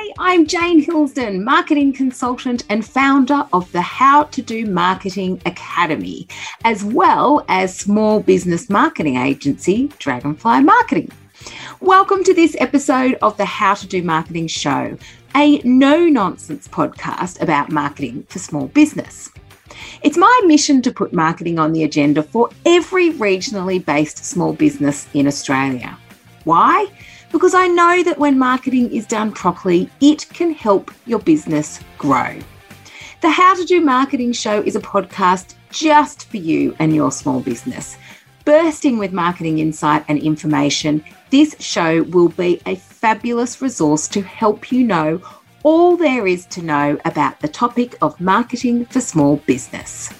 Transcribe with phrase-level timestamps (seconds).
[0.00, 6.28] Hi, I'm Jane Hillsdon, marketing consultant and founder of the How to Do Marketing Academy,
[6.62, 11.10] as well as small business marketing agency Dragonfly Marketing.
[11.80, 14.96] Welcome to this episode of the How to Do Marketing Show,
[15.34, 19.32] a no nonsense podcast about marketing for small business.
[20.04, 25.08] It's my mission to put marketing on the agenda for every regionally based small business
[25.12, 25.98] in Australia.
[26.44, 26.86] Why?
[27.32, 32.38] Because I know that when marketing is done properly, it can help your business grow.
[33.20, 37.40] The How to Do Marketing Show is a podcast just for you and your small
[37.40, 37.96] business.
[38.44, 44.72] Bursting with marketing insight and information, this show will be a fabulous resource to help
[44.72, 45.20] you know
[45.64, 50.10] all there is to know about the topic of marketing for small business.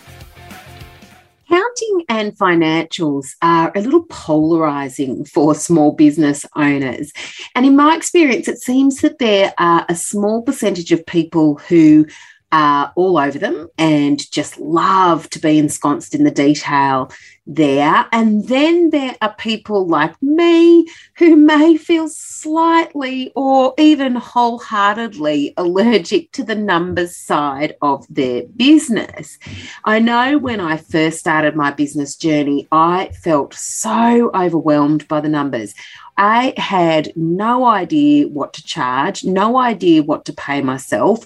[1.48, 7.10] Accounting and financials are a little polarizing for small business owners.
[7.54, 12.06] And in my experience, it seems that there are a small percentage of people who
[12.52, 17.10] are all over them and just love to be ensconced in the detail
[17.48, 18.06] there.
[18.12, 26.30] And then there are people like me who may feel slightly or even wholeheartedly allergic
[26.32, 29.38] to the numbers side of their business.
[29.84, 35.28] I know when I first started my business journey, I felt so overwhelmed by the
[35.28, 35.74] numbers.
[36.18, 41.24] I had no idea what to charge, no idea what to pay myself.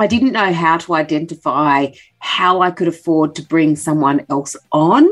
[0.00, 1.88] I didn't know how to identify
[2.20, 5.08] how I could afford to bring someone else on.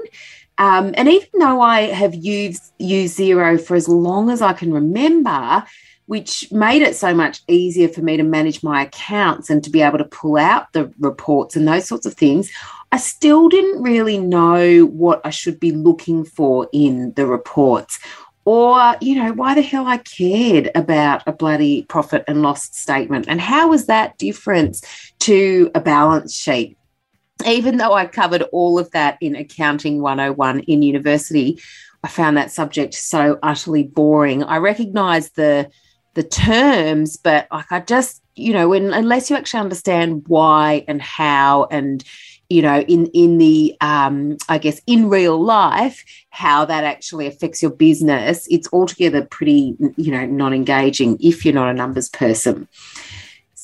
[0.58, 4.72] Um, and even though I have used used Xero for as long as I can
[4.72, 5.64] remember,
[6.06, 9.82] which made it so much easier for me to manage my accounts and to be
[9.82, 12.50] able to pull out the reports and those sorts of things,
[12.92, 17.98] I still didn't really know what I should be looking for in the reports
[18.46, 23.26] or you know why the hell i cared about a bloody profit and loss statement.
[23.28, 24.80] And how was that different
[25.18, 26.78] to a balance sheet
[27.44, 31.60] even though i covered all of that in accounting 101 in university
[32.02, 34.44] i found that subject so utterly boring.
[34.44, 35.70] I recognized the
[36.14, 41.02] the terms but like i just you know when unless you actually understand why and
[41.02, 42.02] how and
[42.48, 47.60] you know in in the um, i guess in real life how that actually affects
[47.60, 52.68] your business it's altogether pretty you know non-engaging if you're not a numbers person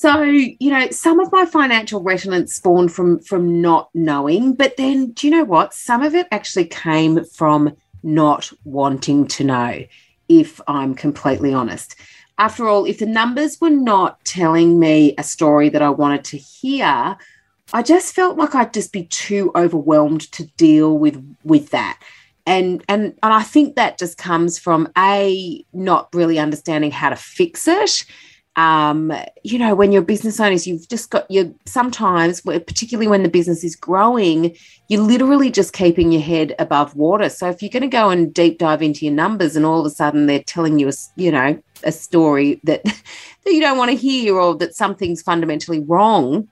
[0.03, 5.13] so you know some of my financial reticence spawned from from not knowing but then
[5.13, 9.85] do you know what some of it actually came from not wanting to know
[10.29, 11.95] if i'm completely honest
[12.39, 16.37] after all if the numbers were not telling me a story that i wanted to
[16.37, 17.17] hear
[17.75, 21.99] I just felt like I'd just be too overwhelmed to deal with with that.
[22.45, 27.17] And and and I think that just comes from a not really understanding how to
[27.17, 28.05] fix it.
[28.57, 33.29] Um, you know, when you're business owners, you've just got you sometimes, particularly when the
[33.29, 34.55] business is growing,
[34.89, 37.31] you're literally just keeping your head above water.
[37.31, 39.87] So if you're going to go and deep dive into your numbers, and all of
[39.87, 43.91] a sudden they're telling you a you know a story that that you don't want
[43.91, 46.49] to hear, or that something's fundamentally wrong,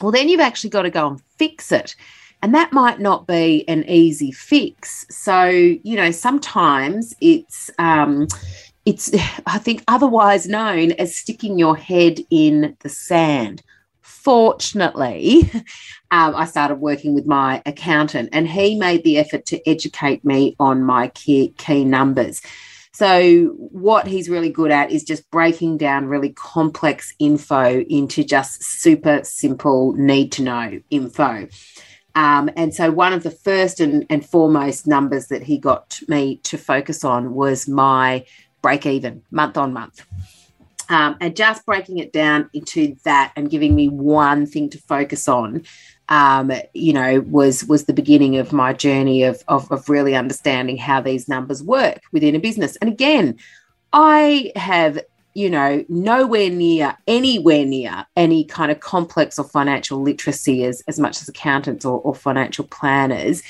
[0.00, 1.94] well, then you've actually got to go and fix it.
[2.42, 5.06] And that might not be an easy fix.
[5.10, 8.28] So, you know, sometimes it's, um,
[8.84, 9.10] it's,
[9.46, 13.62] I think, otherwise known as sticking your head in the sand.
[14.00, 15.50] Fortunately,
[16.10, 20.56] um, I started working with my accountant, and he made the effort to educate me
[20.58, 22.42] on my key, key numbers.
[22.92, 28.62] So, what he's really good at is just breaking down really complex info into just
[28.62, 31.48] super simple, need to know info.
[32.14, 36.38] Um, and so, one of the first and, and foremost numbers that he got me
[36.38, 38.24] to focus on was my
[38.62, 40.04] break even month on month.
[40.88, 45.28] Um, and just breaking it down into that and giving me one thing to focus
[45.28, 45.64] on
[46.10, 50.76] um, you know, was was the beginning of my journey of, of, of really understanding
[50.76, 52.76] how these numbers work within a business.
[52.76, 53.38] And again,
[53.92, 55.00] I have
[55.34, 60.98] you know nowhere near anywhere near any kind of complex or financial literacy as, as
[60.98, 63.40] much as accountants or, or financial planners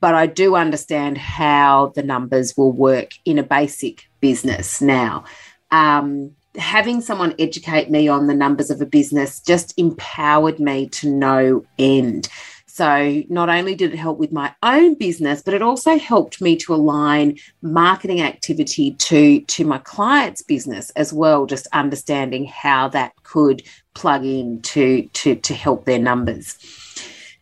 [0.00, 5.24] but i do understand how the numbers will work in a basic business now
[5.70, 11.10] um, having someone educate me on the numbers of a business just empowered me to
[11.10, 12.28] no end.
[12.66, 16.54] So, not only did it help with my own business, but it also helped me
[16.58, 23.14] to align marketing activity to, to my client's business as well, just understanding how that
[23.24, 23.62] could
[23.94, 26.56] plug in to, to, to help their numbers.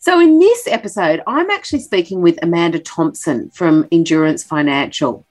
[0.07, 5.27] So, in this episode, I'm actually speaking with Amanda Thompson from Endurance Financial.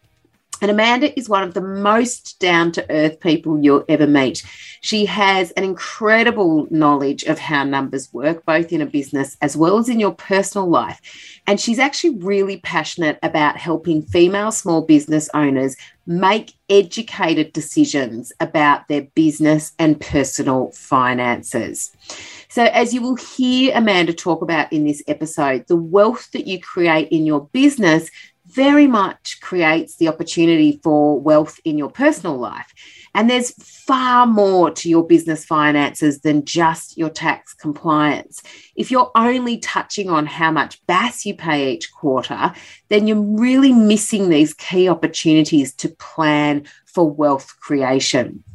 [0.61, 4.43] And Amanda is one of the most down to earth people you'll ever meet.
[4.81, 9.77] She has an incredible knowledge of how numbers work, both in a business as well
[9.77, 10.99] as in your personal life.
[11.47, 18.89] And she's actually really passionate about helping female small business owners make educated decisions about
[18.89, 21.95] their business and personal finances.
[22.55, 26.57] So, as you will hear Amanda talk about in this episode, the wealth that you
[26.57, 28.09] create in your business
[28.45, 32.73] very much creates the opportunity for wealth in your personal life.
[33.13, 33.51] And there's
[33.85, 38.41] far more to your business finances than just your tax compliance.
[38.77, 42.53] If you're only touching on how much BAS you pay each quarter,
[42.87, 48.45] then you're really missing these key opportunities to plan for wealth creation.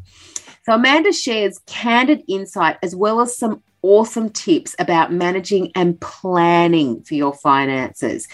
[0.64, 7.02] So, Amanda shares candid insight as well as some awesome tips about managing and planning
[7.02, 8.26] for your finances.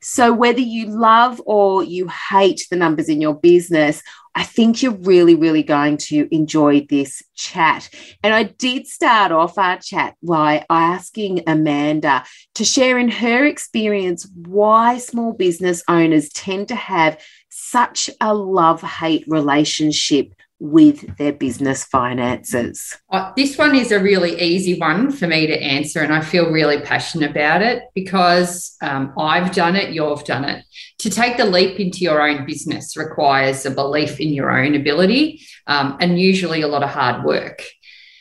[0.00, 4.02] So, whether you love or you hate the numbers in your business,
[4.34, 7.88] I think you're really, really going to enjoy this chat.
[8.22, 12.24] And I did start off our chat by asking Amanda
[12.54, 18.82] to share in her experience why small business owners tend to have such a love
[18.82, 20.34] hate relationship
[20.64, 22.96] with their business finances?
[23.12, 26.50] Uh, this one is a really easy one for me to answer, and I feel
[26.50, 30.64] really passionate about it because um, I've done it, you've done it.
[31.00, 35.42] To take the leap into your own business requires a belief in your own ability
[35.66, 37.62] um, and usually a lot of hard work.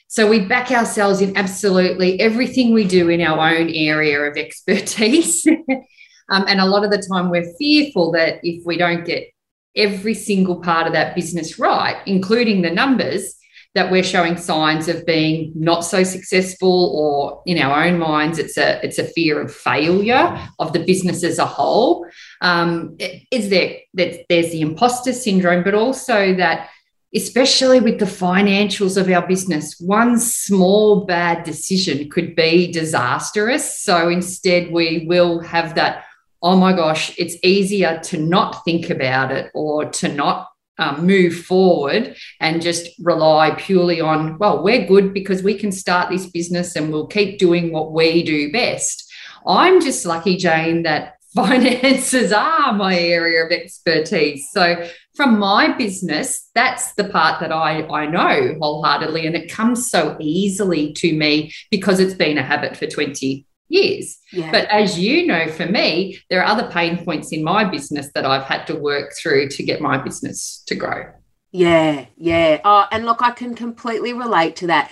[0.09, 5.47] So we back ourselves in absolutely everything we do in our own area of expertise.
[5.47, 9.32] um, and a lot of the time, we're fearful that if we don't get
[9.75, 13.35] every single part of that business right, including the numbers,
[13.75, 18.57] that we're showing signs of being not so successful or in our own minds it's
[18.57, 22.05] a it's a fear of failure of the business as a whole.
[22.41, 22.95] Um,
[23.31, 26.69] is there that there's the imposter syndrome but also that
[27.15, 33.81] especially with the financials of our business one small bad decision could be disastrous.
[33.81, 36.05] So instead we will have that
[36.43, 41.45] oh my gosh, it's easier to not think about it or to not um, move
[41.45, 46.75] forward and just rely purely on, well, we're good because we can start this business
[46.75, 49.11] and we'll keep doing what we do best.
[49.47, 54.49] I'm just lucky, Jane, that finances are my area of expertise.
[54.51, 59.89] So, from my business, that's the part that I, I know wholeheartedly, and it comes
[59.89, 64.17] so easily to me because it's been a habit for 20 years.
[64.31, 64.51] Yeah.
[64.51, 68.25] But as you know, for me, there are other pain points in my business that
[68.25, 71.11] I've had to work through to get my business to grow.
[71.51, 72.61] Yeah, yeah.
[72.65, 74.91] Oh, and look, I can completely relate to that.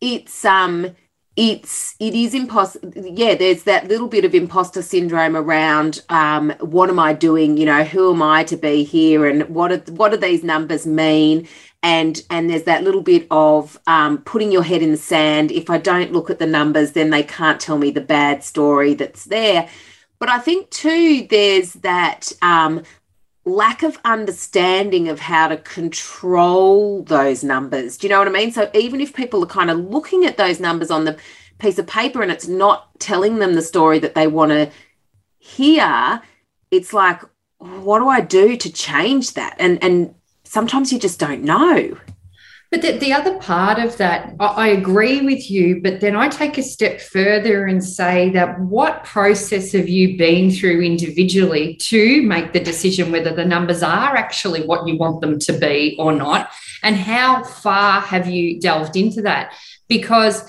[0.00, 0.94] It's um
[1.34, 6.90] it's it is impossible yeah there's that little bit of imposter syndrome around um, what
[6.90, 10.10] am i doing you know who am i to be here and what are, what
[10.10, 11.48] do these numbers mean
[11.82, 15.50] and and there's that little bit of um, putting your head in the sand.
[15.50, 18.94] If i don't look at the numbers then they can't tell me the bad story
[18.94, 19.68] that's there.
[20.18, 22.82] But i think too there's that um,
[23.44, 27.96] lack of understanding of how to control those numbers.
[27.96, 28.52] Do you know what i mean?
[28.52, 31.16] So even if people are kind of looking at those numbers on the
[31.58, 34.70] piece of paper and it's not telling them the story that they want to
[35.38, 36.20] hear
[36.70, 37.20] it's like
[37.58, 39.54] what do i do to change that?
[39.58, 40.14] And and
[40.52, 41.96] sometimes you just don't know.
[42.70, 46.28] But the, the other part of that, I, I agree with you, but then I
[46.28, 52.22] take a step further and say that what process have you been through individually to
[52.22, 56.12] make the decision whether the numbers are actually what you want them to be or
[56.12, 56.50] not?
[56.82, 59.54] And how far have you delved into that?
[59.88, 60.44] Because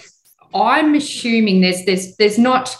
[0.54, 2.76] I'm assuming there's there's there's not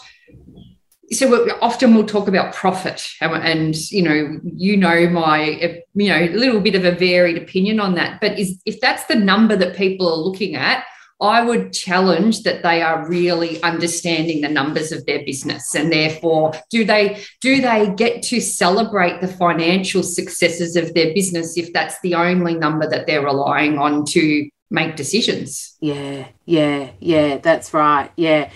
[1.10, 6.28] so often we'll talk about profit and, you know you know my you know a
[6.30, 9.76] little bit of a varied opinion on that but is if that's the number that
[9.76, 10.84] people are looking at
[11.20, 16.52] i would challenge that they are really understanding the numbers of their business and therefore
[16.70, 22.00] do they do they get to celebrate the financial successes of their business if that's
[22.00, 25.76] the only number that they're relying on to make decisions?
[25.80, 28.50] Yeah yeah yeah that's right yeah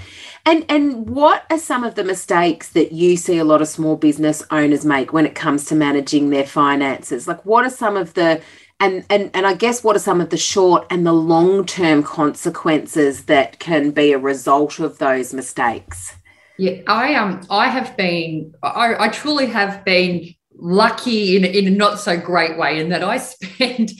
[0.48, 3.96] and and what are some of the mistakes that you see a lot of small
[3.96, 7.28] business owners make when it comes to managing their finances?
[7.28, 8.40] Like what are some of the
[8.80, 12.02] and and and I guess what are some of the short and the long term
[12.02, 16.14] consequences that can be a result of those mistakes?
[16.56, 21.76] Yeah, I um I have been I, I truly have been lucky in in a
[21.76, 23.92] not so great way in that I spent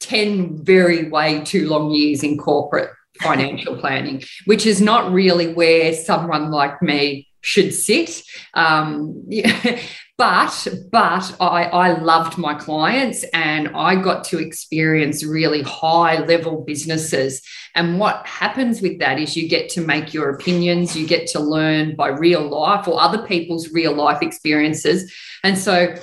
[0.00, 2.90] 10 very way too long years in corporate
[3.20, 8.22] financial planning, which is not really where someone like me should sit.
[8.54, 9.80] Um, yeah.
[10.18, 16.62] but but I, I loved my clients and I got to experience really high level
[16.64, 17.42] businesses.
[17.74, 21.40] And what happens with that is you get to make your opinions, you get to
[21.40, 25.12] learn by real life or other people's real life experiences.
[25.42, 25.94] And so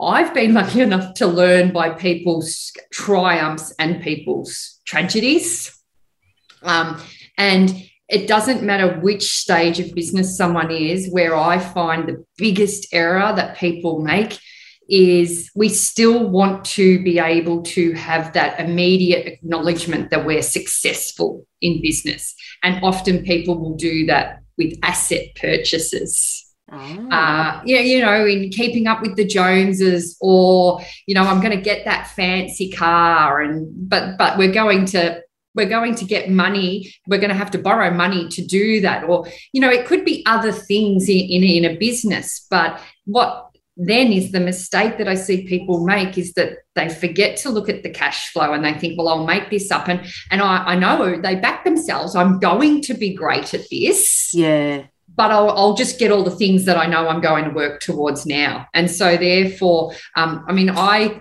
[0.00, 5.81] I've been lucky enough to learn by people's triumphs and people's tragedies.
[6.62, 7.00] Um,
[7.38, 7.74] and
[8.08, 13.32] it doesn't matter which stage of business someone is, where I find the biggest error
[13.34, 14.38] that people make
[14.88, 21.46] is we still want to be able to have that immediate acknowledgement that we're successful
[21.62, 22.34] in business.
[22.62, 26.52] And often people will do that with asset purchases.
[26.70, 27.08] Oh.
[27.10, 31.56] Uh, yeah, you know, in keeping up with the Joneses, or you know, I'm going
[31.56, 35.20] to get that fancy car, and but but we're going to
[35.54, 39.04] we're going to get money we're going to have to borrow money to do that
[39.04, 43.52] or you know it could be other things in, in, in a business but what
[43.76, 47.68] then is the mistake that I see people make is that they forget to look
[47.68, 49.88] at the cash flow and they think, well, I'll make this up.
[49.88, 52.14] And and I, I know they back themselves.
[52.14, 54.30] I'm going to be great at this.
[54.34, 54.84] Yeah.
[55.14, 57.80] But I'll, I'll just get all the things that I know I'm going to work
[57.80, 58.66] towards now.
[58.72, 61.20] And so, therefore, um, I mean, I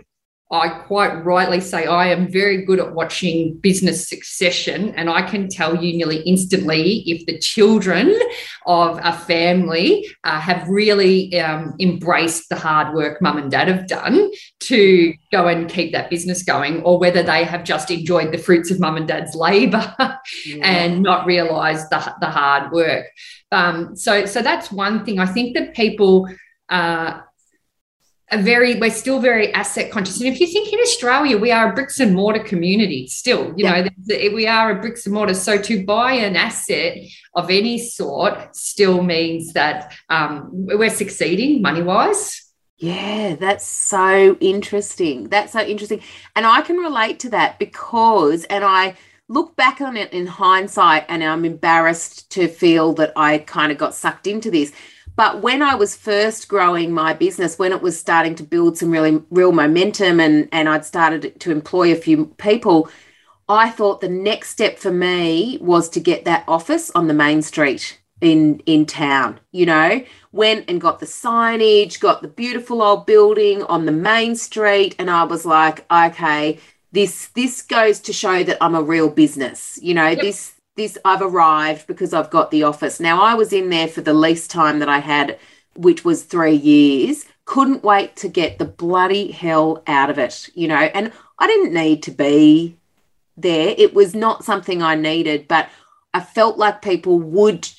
[0.51, 5.47] I quite rightly say I am very good at watching business succession, and I can
[5.47, 8.13] tell you nearly instantly if the children
[8.65, 13.87] of a family uh, have really um, embraced the hard work mum and dad have
[13.87, 14.29] done
[14.61, 18.69] to go and keep that business going, or whether they have just enjoyed the fruits
[18.69, 19.95] of mum and dad's labour
[20.45, 20.57] yeah.
[20.63, 23.05] and not realised the, the hard work.
[23.53, 25.17] Um, so, so that's one thing.
[25.17, 26.27] I think that people.
[26.67, 27.21] Uh,
[28.31, 31.71] a very we're still very asset conscious and if you think in australia we are
[31.71, 33.81] a bricks and mortar community still you yeah.
[33.81, 33.89] know
[34.33, 36.97] we are a bricks and mortar so to buy an asset
[37.35, 45.29] of any sort still means that um, we're succeeding money wise yeah, that's so interesting.
[45.29, 46.01] That's so interesting.
[46.35, 48.95] And I can relate to that because, and I
[49.31, 53.77] look back on it in hindsight and I'm embarrassed to feel that I kind of
[53.77, 54.73] got sucked into this.
[55.21, 58.89] But when I was first growing my business, when it was starting to build some
[58.89, 62.89] really real momentum and, and I'd started to employ a few people,
[63.47, 67.43] I thought the next step for me was to get that office on the main
[67.43, 73.07] street in in town you know went and got the signage got the beautiful old
[73.07, 76.59] building on the main street and i was like okay
[76.91, 80.19] this this goes to show that i'm a real business you know yep.
[80.19, 82.99] this this I've arrived because I've got the office.
[82.99, 85.37] Now I was in there for the least time that I had,
[85.75, 87.25] which was three years.
[87.45, 90.75] Couldn't wait to get the bloody hell out of it, you know.
[90.75, 92.77] And I didn't need to be
[93.37, 93.75] there.
[93.77, 95.69] It was not something I needed, but
[96.13, 97.69] I felt like people would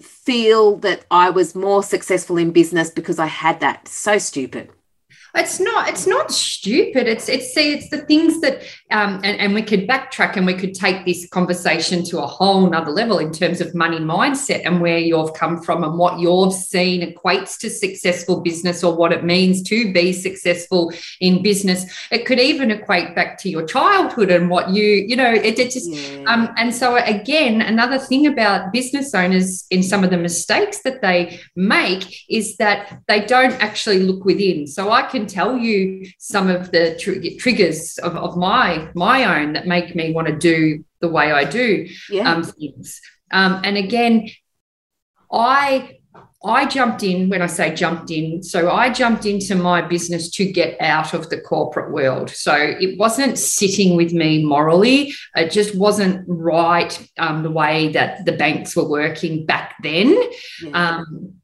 [0.00, 3.88] feel that I was more successful in business because I had that.
[3.88, 4.70] So stupid
[5.38, 7.06] it's not it's not stupid.
[7.06, 10.54] It's it's see it's the things that um, and, and we could backtrack and we
[10.54, 14.80] could take this conversation to a whole nother level in terms of money mindset and
[14.80, 19.24] where you've come from and what you've seen equates to successful business or what it
[19.24, 21.84] means to be successful in business.
[22.10, 25.70] It could even equate back to your childhood and what you you know it, it
[25.70, 26.24] just yeah.
[26.26, 31.02] um, and so again another thing about business owners in some of the mistakes that
[31.02, 34.66] they make is that they don't actually look within.
[34.66, 39.52] So i can tell you some of the tr- triggers of, of my my own
[39.54, 42.32] that make me want to do the way I do yeah.
[42.32, 43.00] um, things.
[43.30, 44.28] Um, and again,
[45.30, 45.98] I
[46.44, 48.42] I jumped in when I say jumped in.
[48.42, 52.30] So I jumped into my business to get out of the corporate world.
[52.30, 55.12] So it wasn't sitting with me morally.
[55.34, 60.16] It just wasn't right um, the way that the banks were working back then.
[60.62, 60.98] Yeah.
[60.98, 61.34] Um,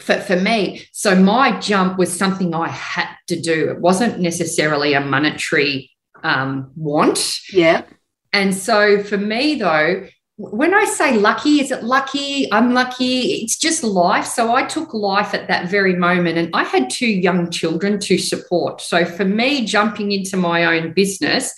[0.00, 0.82] for, for me.
[0.92, 3.70] So my jump was something I had to do.
[3.70, 5.90] It wasn't necessarily a monetary
[6.22, 7.38] um, want.
[7.52, 7.84] Yeah.
[8.32, 13.42] And so for me, though, when I say lucky, is it lucky, unlucky?
[13.42, 14.24] It's just life.
[14.24, 18.16] So I took life at that very moment, and I had two young children to
[18.16, 18.80] support.
[18.80, 21.52] So for me, jumping into my own business,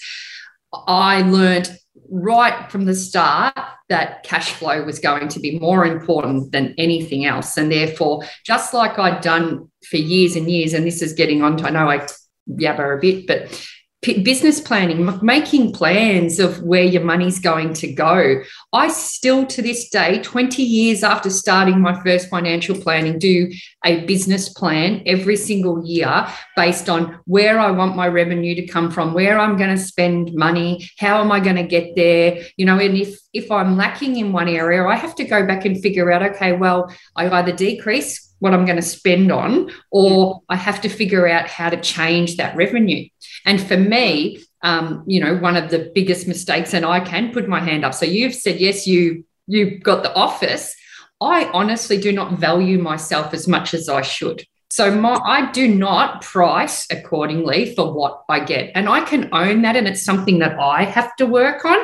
[0.89, 1.77] I learned
[2.09, 3.55] right from the start
[3.89, 7.57] that cash flow was going to be more important than anything else.
[7.57, 11.57] And therefore, just like I'd done for years and years, and this is getting on
[11.59, 12.07] to, I know I
[12.49, 13.67] yabber a bit, but
[14.03, 18.43] business planning, making plans of where your money's going to go.
[18.73, 23.53] I still, to this day, 20 years after starting my first financial planning, do
[23.85, 28.91] a business plan every single year based on where I want my revenue to come
[28.91, 32.67] from, where I'm going to spend money, how am I going to get there, you
[32.67, 35.81] know, and if if I'm lacking in one area, I have to go back and
[35.81, 40.57] figure out, okay, well, I either decrease what I'm going to spend on, or I
[40.57, 43.09] have to figure out how to change that revenue.
[43.47, 47.47] And for me, um, you know, one of the biggest mistakes, and I can put
[47.47, 47.95] my hand up.
[47.95, 50.75] So you've said yes, you you got the office.
[51.21, 54.45] I honestly do not value myself as much as I should.
[54.71, 58.73] So my, I do not price accordingly for what I get.
[58.75, 59.77] And I can own that.
[59.77, 61.79] And it's something that I have to work on.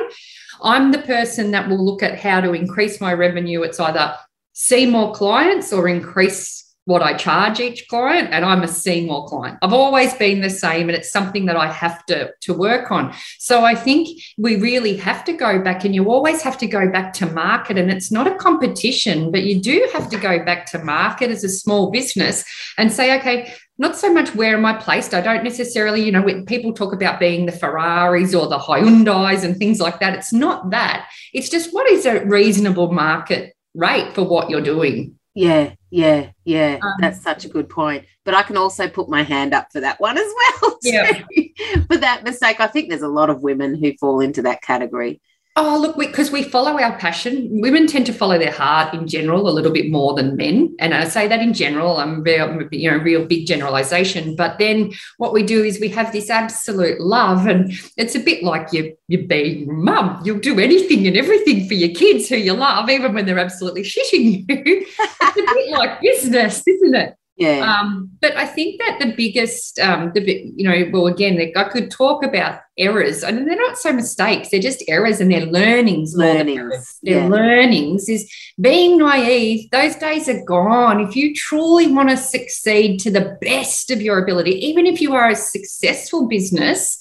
[0.63, 3.63] I'm the person that will look at how to increase my revenue.
[3.63, 4.17] It's either
[4.61, 9.25] see more clients or increase what I charge each client, and I'm a see more
[9.27, 9.59] client.
[9.63, 13.15] I've always been the same, and it's something that I have to, to work on.
[13.39, 16.91] So I think we really have to go back, and you always have to go
[16.91, 17.79] back to market.
[17.79, 21.45] And it's not a competition, but you do have to go back to market as
[21.45, 22.45] a small business
[22.79, 25.15] and say, okay, not so much where am I placed.
[25.15, 29.45] I don't necessarily, you know, when people talk about being the Ferraris or the Hyundais
[29.45, 30.15] and things like that.
[30.15, 31.09] It's not that.
[31.33, 35.15] It's just what is a reasonable market rate for what you're doing.
[35.35, 36.79] Yeah, yeah, yeah.
[36.83, 38.05] Um, That's such a good point.
[38.25, 40.27] But I can also put my hand up for that one as
[40.61, 40.79] well.
[40.83, 41.23] Yeah.
[41.87, 42.61] for that mistake.
[42.61, 45.21] I think there's a lot of women who fall into that category.
[45.61, 47.49] Oh, look, because we, we, follow our passion.
[47.51, 50.77] Women tend to follow their heart in general a little bit more than men.
[50.79, 54.37] And I say that in general, I'm real, you know, real big generalization.
[54.37, 57.49] But then what we do is we have this absolute love.
[57.49, 60.23] And it's a bit like you, you being mum.
[60.25, 63.83] You'll do anything and everything for your kids who you love, even when they're absolutely
[63.83, 64.87] shitting you.
[64.99, 67.17] it's a bit like business, isn't it?
[67.39, 67.61] Yeah.
[67.61, 70.21] Um, but I think that the biggest, um, the
[70.57, 74.51] you know, well, again, I could talk about errors, I and they're not so mistakes;
[74.51, 76.15] they're just errors, and they're learnings.
[76.17, 76.99] Learnings.
[77.05, 77.29] They're yeah.
[77.29, 78.09] learnings.
[78.09, 78.29] Is
[78.61, 79.71] being naive.
[79.71, 81.01] Those days are gone.
[81.01, 85.15] If you truly want to succeed to the best of your ability, even if you
[85.15, 86.99] are a successful business,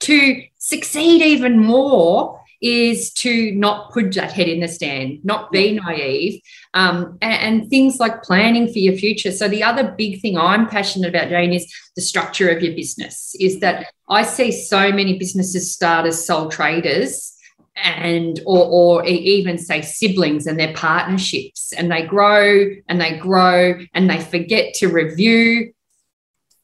[0.00, 5.78] to succeed even more is to not put that head in the stand, not be
[5.78, 6.40] naive,
[6.74, 9.30] um, and, and, things like planning for your future.
[9.30, 13.34] So the other big thing I'm passionate about, Jane, is the structure of your business.
[13.38, 17.34] Is that I see so many businesses start as sole traders
[17.76, 23.78] and or, or even say siblings and their partnerships and they grow and they grow
[23.94, 25.72] and they forget to review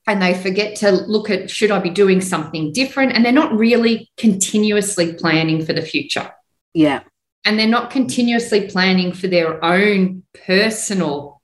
[0.06, 3.12] and they forget to look at should I be doing something different?
[3.12, 6.30] And they're not really continuously planning for the future.
[6.74, 7.02] Yeah.
[7.44, 11.40] And they're not continuously planning for their own personal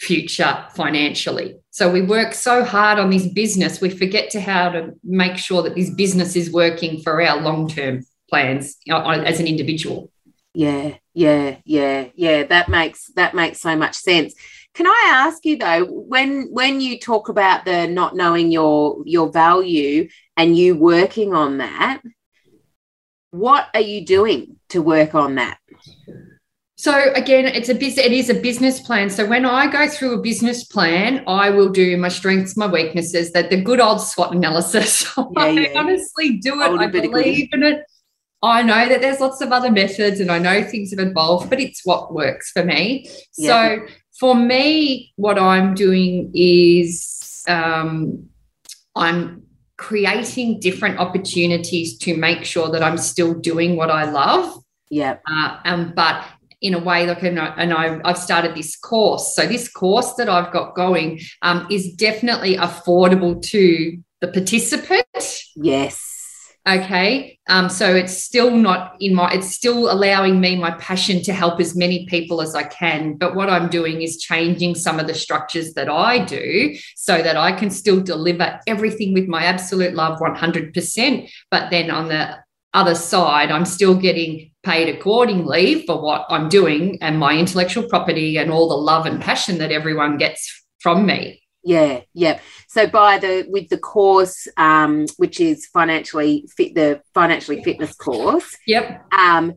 [0.00, 1.56] future financially.
[1.70, 5.62] So we work so hard on this business, we forget to how to make sure
[5.62, 10.10] that this business is working for our long-term plans you know, as an individual.
[10.54, 12.42] Yeah, yeah, yeah, yeah.
[12.44, 14.34] That makes that makes so much sense.
[14.78, 19.28] Can I ask you though, when when you talk about the not knowing your your
[19.28, 22.00] value and you working on that,
[23.32, 25.58] what are you doing to work on that?
[26.76, 28.06] So again, it's a business.
[28.06, 29.10] It is a business plan.
[29.10, 33.32] So when I go through a business plan, I will do my strengths, my weaknesses,
[33.32, 35.04] that the good old SWOT analysis.
[35.16, 35.80] Yeah, I yeah.
[35.80, 36.78] honestly do it.
[36.78, 37.84] I believe in it.
[38.40, 41.58] I know that there's lots of other methods, and I know things have evolved, but
[41.58, 43.10] it's what works for me.
[43.36, 43.78] Yeah.
[43.78, 43.86] So
[44.18, 48.28] for me, what I'm doing is um,
[48.96, 49.42] I'm
[49.76, 54.62] creating different opportunities to make sure that I'm still doing what I love.
[54.90, 55.18] Yeah.
[55.30, 56.24] Uh, um, but
[56.60, 59.36] in a way, like, and, I, have started this course.
[59.36, 65.06] So this course that I've got going um, is definitely affordable to the participant.
[65.54, 66.07] Yes.
[66.68, 67.38] Okay.
[67.48, 71.60] Um, so it's still not in my, it's still allowing me my passion to help
[71.60, 73.16] as many people as I can.
[73.16, 77.38] But what I'm doing is changing some of the structures that I do so that
[77.38, 81.30] I can still deliver everything with my absolute love 100%.
[81.50, 82.36] But then on the
[82.74, 88.36] other side, I'm still getting paid accordingly for what I'm doing and my intellectual property
[88.36, 91.40] and all the love and passion that everyone gets from me.
[91.68, 92.40] Yeah, yeah.
[92.66, 98.56] So by the with the course, um, which is financially fit the financially fitness course.
[98.66, 99.04] Yep.
[99.12, 99.52] Um,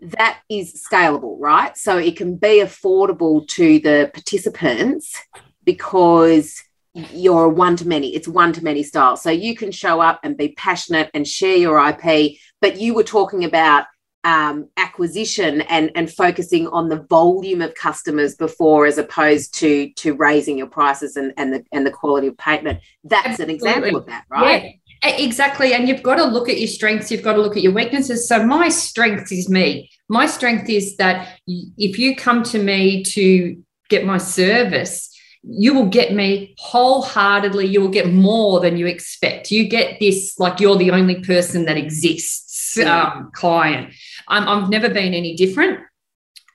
[0.00, 1.76] that is scalable, right?
[1.76, 5.14] So it can be affordable to the participants
[5.62, 6.62] because
[6.94, 8.14] you're a one to many.
[8.14, 9.18] It's one to many style.
[9.18, 12.38] So you can show up and be passionate and share your IP.
[12.62, 13.84] But you were talking about
[14.26, 20.14] um, acquisition and and focusing on the volume of customers before as opposed to to
[20.14, 22.80] raising your prices and and the and the quality of payment.
[23.04, 23.54] That's Absolutely.
[23.54, 24.62] an example of that right?
[24.64, 24.70] Yeah
[25.02, 27.72] exactly and you've got to look at your strengths you've got to look at your
[27.72, 28.26] weaknesses.
[28.26, 29.90] So my strength is me.
[30.08, 35.12] My strength is that if you come to me to get my service
[35.44, 39.52] you will get me wholeheartedly you will get more than you expect.
[39.52, 43.94] You get this like you're the only person that exists um, client.
[44.28, 45.80] Um, I've never been any different.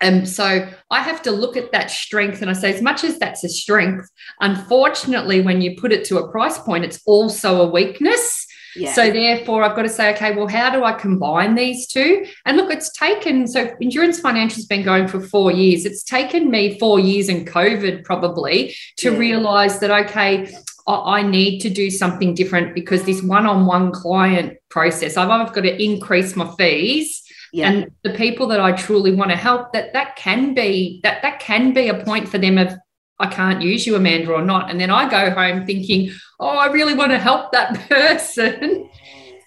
[0.01, 3.19] And so I have to look at that strength and I say, as much as
[3.19, 7.69] that's a strength, unfortunately, when you put it to a price point, it's also a
[7.69, 8.47] weakness.
[8.75, 8.93] Yeah.
[8.93, 12.25] So therefore, I've got to say, okay, well, how do I combine these two?
[12.45, 15.85] And look, it's taken so Endurance Financial's been going for four years.
[15.85, 19.17] It's taken me four years in COVID probably to yeah.
[19.17, 20.51] realize that okay,
[20.87, 25.83] I need to do something different because this one-on-one client process, I've, I've got to
[25.83, 27.20] increase my fees.
[27.53, 27.71] Yeah.
[27.71, 31.39] And the people that I truly want to help, that that can be that that
[31.39, 32.73] can be a point for them of
[33.19, 34.71] I can't use you, Amanda, or not.
[34.71, 38.89] And then I go home thinking, oh, I really want to help that person.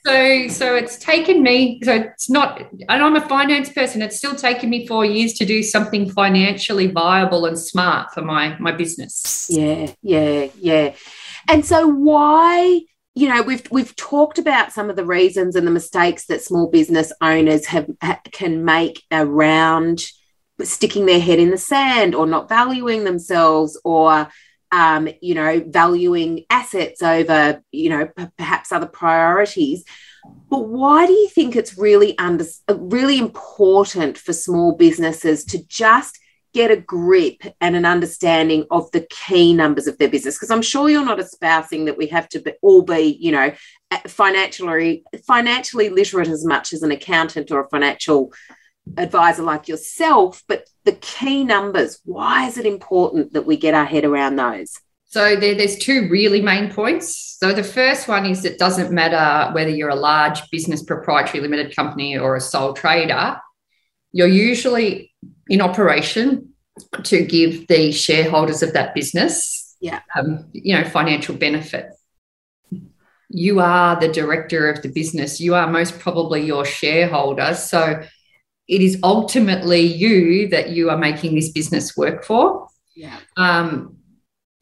[0.07, 4.35] So, so it's taken me, so it's not, and I'm a finance person, it's still
[4.35, 9.49] taken me four years to do something financially viable and smart for my my business.
[9.51, 10.95] Yeah, yeah, yeah.
[11.49, 12.83] And so why,
[13.15, 16.69] you know, we've we've talked about some of the reasons and the mistakes that small
[16.69, 17.89] business owners have
[18.33, 20.05] can make around
[20.63, 24.29] sticking their head in the sand or not valuing themselves or
[24.73, 29.85] um, you know valuing assets over you know p- perhaps other priorities.
[30.49, 36.19] But why do you think it's really under really important for small businesses to just
[36.55, 40.63] get a grip and an understanding of the key numbers of their business because i'm
[40.63, 43.53] sure you're not espousing that we have to be, all be you know
[44.07, 48.33] financially financially literate as much as an accountant or a financial
[48.97, 53.85] advisor like yourself, but the key numbers, why is it important that we get our
[53.85, 54.75] head around those?
[55.07, 57.37] So there, there's two really main points.
[57.39, 61.75] So the first one is it doesn't matter whether you're a large business proprietary limited
[61.75, 63.37] company or a sole trader,
[64.13, 65.14] you're usually
[65.49, 66.55] in operation
[67.05, 71.87] to give the shareholders of that business, yeah, um, you know, financial benefit.
[73.29, 75.41] You are the director of the business.
[75.41, 77.55] You are most probably your shareholder.
[77.55, 78.03] So
[78.69, 82.69] it is ultimately you that you are making this business work for.
[82.95, 83.19] Yeah.
[83.37, 83.97] Um,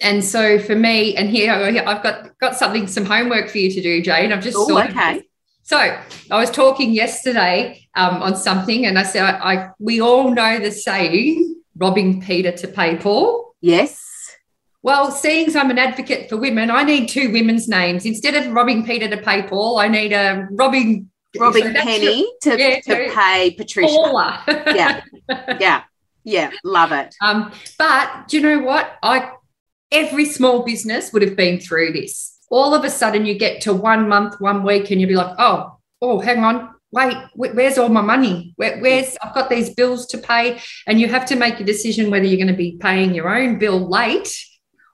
[0.01, 3.83] and so for me, and here I've got got something, some homework for you to
[3.83, 4.33] do, Jane.
[4.33, 5.23] I've just Ooh, okay.
[5.63, 10.31] So I was talking yesterday um, on something, and I said, I, I we all
[10.31, 13.55] know the saying, robbing Peter to pay Paul.
[13.61, 14.01] Yes.
[14.83, 18.05] Well, seeing as I'm an advocate for women, I need two women's names.
[18.05, 22.59] Instead of robbing Peter to pay Paul, I need a robbing robbing so Penny to,
[22.59, 23.95] yeah, to pay Patricia.
[23.95, 24.45] Paula.
[24.49, 25.03] yeah.
[25.61, 25.85] Yeah.
[26.25, 26.51] Yeah.
[26.65, 27.15] Love it.
[27.21, 28.99] Um, but do you know what?
[29.03, 29.33] I
[29.91, 32.32] every small business would have been through this.
[32.53, 35.35] All of a sudden you get to one month, one week, and you'll be like,
[35.39, 36.75] oh, oh, hang on.
[36.91, 38.53] Wait, where's all my money?
[38.57, 42.11] Where, where's I've got these bills to pay, and you have to make a decision
[42.11, 44.37] whether you're going to be paying your own bill late,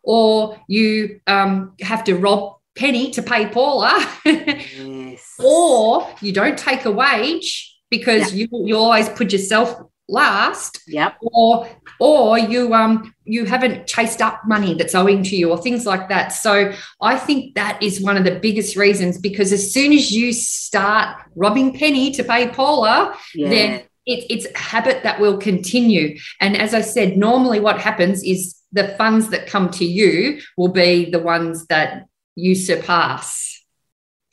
[0.05, 3.92] or you um, have to rob Penny to pay Paula.
[4.25, 5.35] yes.
[5.44, 8.51] Or you don't take a wage because yep.
[8.53, 10.81] you, you always put yourself last.
[10.87, 11.18] Yep.
[11.21, 11.68] Or
[12.01, 16.09] or you um you haven't chased up money that's owing to you or things like
[16.09, 16.29] that.
[16.29, 20.33] So I think that is one of the biggest reasons because as soon as you
[20.33, 23.49] start robbing Penny to pay Paula, yeah.
[23.49, 26.18] then it, it's a habit that will continue.
[26.40, 30.68] And as I said, normally what happens is the funds that come to you will
[30.68, 33.62] be the ones that you surpass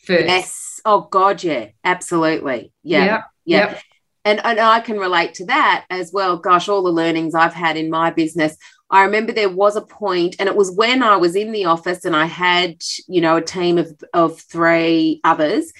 [0.05, 0.27] first.
[0.27, 0.61] Yes.
[0.85, 2.71] Oh God, yeah, absolutely.
[2.83, 3.05] Yeah.
[3.05, 3.23] Yep.
[3.45, 3.57] Yeah.
[3.57, 3.81] Yep.
[4.25, 6.37] And, and I can relate to that as well.
[6.37, 8.57] Gosh, all the learnings I've had in my business.
[8.89, 12.05] I remember there was a point, and it was when I was in the office
[12.05, 12.75] and I had,
[13.07, 15.71] you know, a team of, of three others.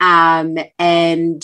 [0.00, 1.42] Um, and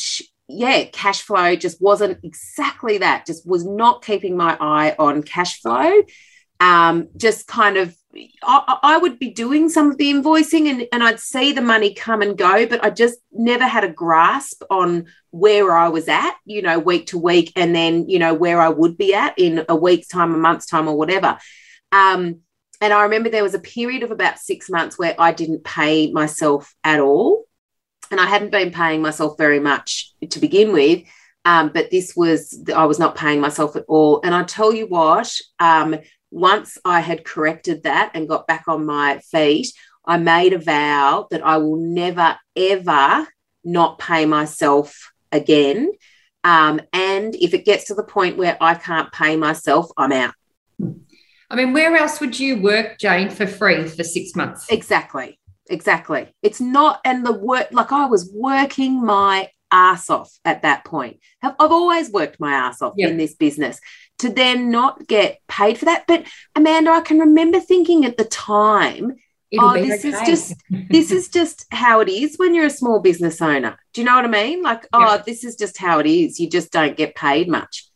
[0.48, 5.60] yeah, cash flow just wasn't exactly that, just was not keeping my eye on cash
[5.60, 6.02] flow.
[6.58, 7.96] Um, just kind of
[8.42, 12.22] I, would be doing some of the invoicing and, and I'd see the money come
[12.22, 16.60] and go, but I just never had a grasp on where I was at, you
[16.60, 19.76] know, week to week, and then, you know, where I would be at in a
[19.76, 21.38] week's time, a month's time, or whatever.
[21.92, 22.40] Um,
[22.80, 26.10] and I remember there was a period of about six months where I didn't pay
[26.10, 27.44] myself at all.
[28.10, 31.04] And I hadn't been paying myself very much to begin with.
[31.44, 34.20] Um, but this was, I was not paying myself at all.
[34.22, 35.96] And I tell you what, um,
[36.30, 39.72] once I had corrected that and got back on my feet,
[40.04, 43.26] I made a vow that I will never, ever
[43.64, 45.92] not pay myself again.
[46.44, 50.34] Um, and if it gets to the point where I can't pay myself, I'm out.
[51.50, 54.66] I mean, where else would you work, Jane, for free for six months?
[54.70, 55.38] Exactly.
[55.68, 56.32] Exactly.
[56.42, 61.20] It's not, and the work, like I was working my ass off at that point.
[61.42, 63.10] I've always worked my ass off yep.
[63.10, 63.80] in this business
[64.18, 66.04] to then not get paid for that.
[66.06, 69.16] But Amanda, I can remember thinking at the time,
[69.50, 70.10] It'll oh, this okay.
[70.10, 70.54] is just
[70.90, 73.76] this is just how it is when you're a small business owner.
[73.92, 74.62] Do you know what I mean?
[74.62, 76.38] Like, oh, this is just how it is.
[76.38, 77.90] You just don't get paid much.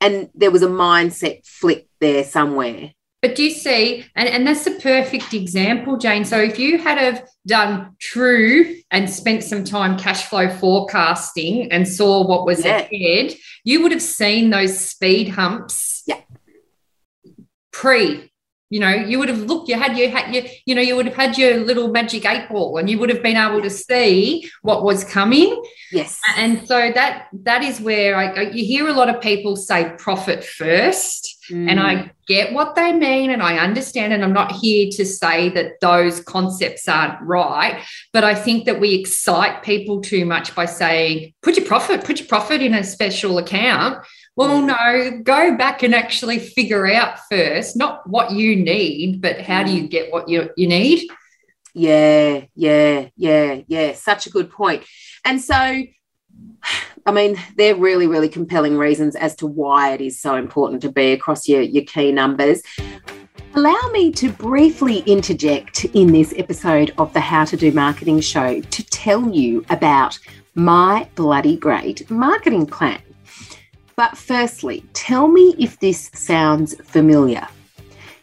[0.00, 2.92] and there was a mindset flip there somewhere.
[3.22, 6.24] But do you see, and, and that's the perfect example, Jane.
[6.24, 11.86] So if you had have done true and spent some time cash flow forecasting and
[11.86, 12.78] saw what was yeah.
[12.78, 16.20] ahead, you would have seen those speed humps yeah.
[17.72, 18.30] pre
[18.70, 21.06] you know you would have looked you had you had you you know you would
[21.06, 24.48] have had your little magic eight ball and you would have been able to see
[24.62, 29.08] what was coming yes and so that that is where I, you hear a lot
[29.08, 31.68] of people say profit first mm.
[31.68, 32.10] and i mm.
[32.26, 36.20] get what they mean and i understand and i'm not here to say that those
[36.20, 41.56] concepts aren't right but i think that we excite people too much by saying put
[41.56, 44.04] your profit put your profit in a special account
[44.36, 49.64] well, no, go back and actually figure out first, not what you need, but how
[49.64, 49.90] do you mm.
[49.90, 51.06] get what you, you need?
[51.74, 53.92] Yeah, yeah, yeah, yeah.
[53.92, 54.84] Such a good point.
[55.24, 55.82] And so,
[57.06, 60.92] I mean, they're really, really compelling reasons as to why it is so important to
[60.92, 62.62] be across your, your key numbers.
[63.54, 68.60] Allow me to briefly interject in this episode of the How to Do Marketing show
[68.60, 70.18] to tell you about
[70.54, 73.00] my bloody great marketing plan.
[73.96, 77.46] But firstly, tell me if this sounds familiar.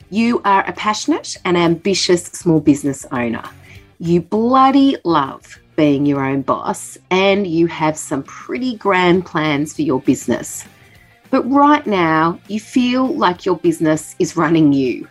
[0.09, 3.43] You are a passionate and ambitious small business owner.
[3.99, 9.83] You bloody love being your own boss and you have some pretty grand plans for
[9.83, 10.65] your business.
[11.29, 15.07] But right now, you feel like your business is running you.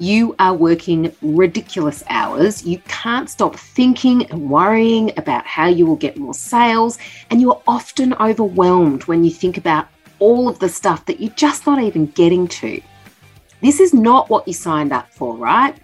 [0.00, 2.64] You are working ridiculous hours.
[2.64, 6.98] You can't stop thinking and worrying about how you will get more sales,
[7.30, 9.88] and you're often overwhelmed when you think about
[10.20, 12.80] all of the stuff that you're just not even getting to.
[13.60, 15.76] This is not what you signed up for, right?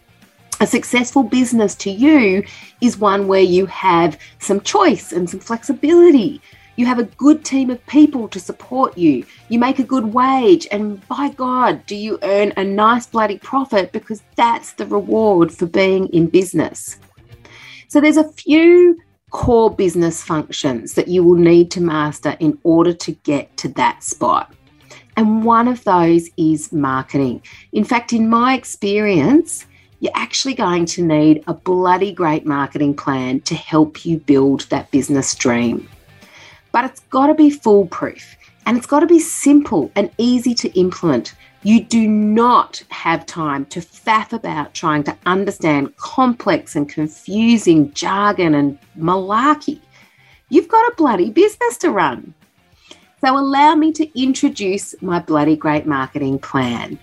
[0.61, 2.45] A successful business to you
[2.81, 6.41] is one where you have some choice and some flexibility.
[6.77, 9.25] You have a good team of people to support you.
[9.49, 10.67] You make a good wage.
[10.71, 15.67] And by God, do you earn a nice bloody profit because that's the reward for
[15.67, 16.99] being in business.
[17.89, 18.99] So there's a few
[19.31, 24.03] core business functions that you will need to master in order to get to that
[24.03, 24.55] spot.
[25.17, 27.43] And one of those is marketing.
[27.73, 29.67] In fact, in my experience,
[30.05, 34.91] you're actually going to need a bloody great marketing plan to help you build that
[34.91, 35.89] business dream.
[36.73, 38.37] But it's got to be foolproof
[38.67, 43.65] and it's got to be simple and easy to implement you do not have time
[43.67, 49.81] to faff about trying to understand complex and confusing jargon and malarkey.
[50.51, 52.35] You've got a bloody business to run.
[53.23, 56.99] So, allow me to introduce my bloody great marketing plan.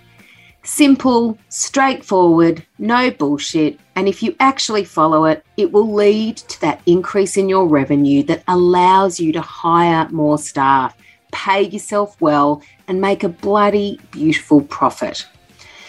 [0.64, 3.80] Simple, straightforward, no bullshit.
[3.96, 8.22] And if you actually follow it, it will lead to that increase in your revenue
[8.24, 10.96] that allows you to hire more staff
[11.32, 15.26] pay yourself well, and make a bloody beautiful profit.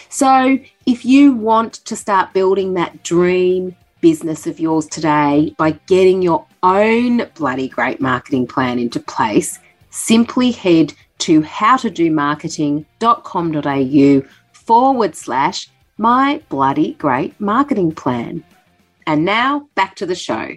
[0.09, 6.23] So, if you want to start building that dream business of yours today by getting
[6.23, 9.59] your own bloody great marketing plan into place,
[9.91, 14.23] simply head to howtodomarketing.com.au
[14.73, 18.43] forward slash my bloody great marketing plan.
[19.07, 20.49] And now back to the show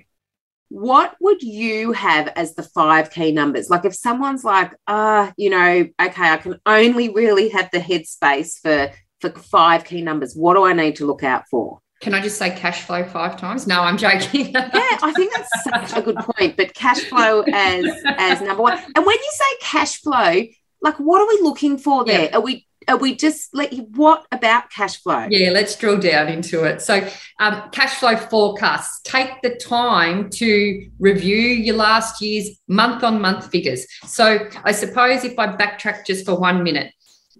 [0.69, 3.69] what would you have as the five key numbers?
[3.69, 7.79] Like if someone's like, ah, uh, you know, okay, I can only really have the
[7.79, 10.33] headspace for for five key numbers.
[10.33, 11.79] What do I need to look out for?
[12.01, 13.67] Can I just say cash flow five times?
[13.67, 14.47] No, I'm joking.
[14.53, 16.57] yeah, I think that's such a good point.
[16.57, 18.77] But cash flow as as number one.
[18.95, 20.41] And when you say cash flow,
[20.81, 22.23] like what are we looking for there?
[22.23, 22.37] Yeah.
[22.37, 25.27] Are we are we just let you what about cash flow?
[25.29, 26.81] Yeah let's drill down into it.
[26.81, 27.07] So
[27.39, 29.01] um, cash flow forecasts.
[29.03, 33.85] Take the time to review your last year's month on month figures.
[34.05, 36.91] So i suppose if i backtrack just for one minute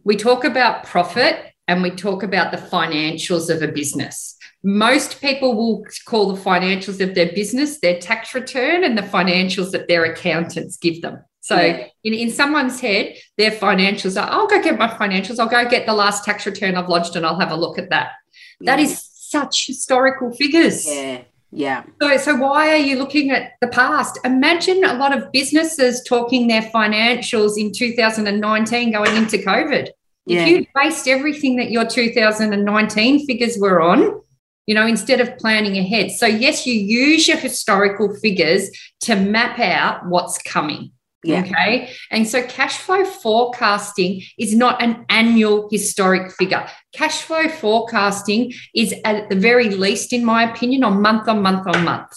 [0.04, 4.38] we talk about profit and we talk about the financials of a business.
[4.64, 9.72] Most people will call the financials of their business their tax return and the financials
[9.72, 11.86] that their accountants give them so yeah.
[12.04, 15.38] in, in someone's head, their financials are, I'll go get my financials.
[15.38, 17.92] I'll go get the last tax return I've lodged and I'll have a look at
[17.92, 18.14] that.
[18.60, 18.76] Yeah.
[18.76, 20.88] That is such historical figures.
[20.88, 21.22] Yeah.
[21.52, 21.84] Yeah.
[22.02, 24.18] So, so why are you looking at the past?
[24.26, 29.90] Imagine a lot of businesses talking their financials in 2019 going into COVID.
[30.26, 30.42] Yeah.
[30.42, 34.20] If you based everything that your 2019 figures were on,
[34.66, 36.10] you know, instead of planning ahead.
[36.10, 40.92] So, yes, you use your historical figures to map out what's coming.
[41.26, 41.42] Yeah.
[41.42, 41.92] Okay.
[42.12, 46.68] And so cash flow forecasting is not an annual historic figure.
[46.94, 51.68] Cash flow forecasting is at the very least, in my opinion, on month on month
[51.68, 52.12] on month.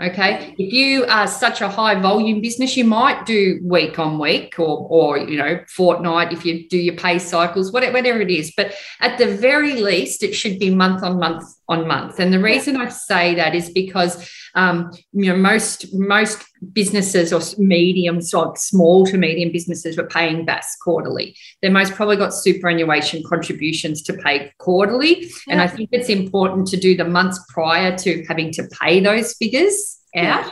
[0.00, 0.54] Okay.
[0.56, 4.86] If you are such a high volume business, you might do week on week or,
[4.88, 8.52] or you know, fortnight if you do your pay cycles, whatever, whatever it is.
[8.56, 12.18] But at the very least, it should be month on month on month.
[12.18, 17.40] And the reason I say that is because um, you know most most businesses or
[17.58, 21.36] medium, so small to medium businesses were paying BAS quarterly.
[21.62, 25.28] They most probably got superannuation contributions to pay quarterly, yeah.
[25.48, 29.34] and I think it's important to do the months prior to having to pay those
[29.34, 30.46] figures out.
[30.46, 30.50] Yeah.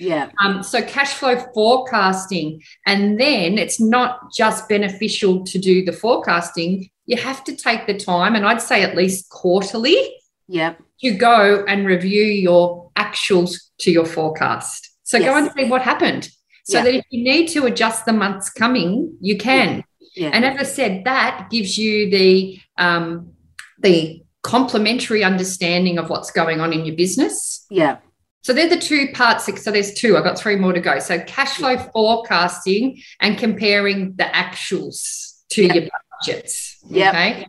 [0.00, 0.30] Yeah.
[0.42, 6.88] Um, so cash flow forecasting, and then it's not just beneficial to do the forecasting.
[7.04, 10.16] You have to take the time, and I'd say at least quarterly.
[10.50, 10.82] Yep.
[11.02, 14.90] To go and review your actuals to your forecast.
[15.04, 15.26] So yes.
[15.26, 16.28] go and see what happened.
[16.64, 16.84] So yeah.
[16.84, 19.76] that if you need to adjust the months coming, you can.
[19.76, 19.82] Yeah.
[20.16, 20.30] Yeah.
[20.32, 23.32] And as I said, that gives you the um,
[23.78, 27.64] the complementary understanding of what's going on in your business.
[27.70, 27.98] Yeah.
[28.42, 29.48] So they're the two parts.
[29.62, 30.16] So there's two.
[30.16, 30.98] I've got three more to go.
[30.98, 36.78] So cash flow forecasting and comparing the actuals to your budgets.
[36.88, 37.10] Yeah.
[37.10, 37.46] Okay.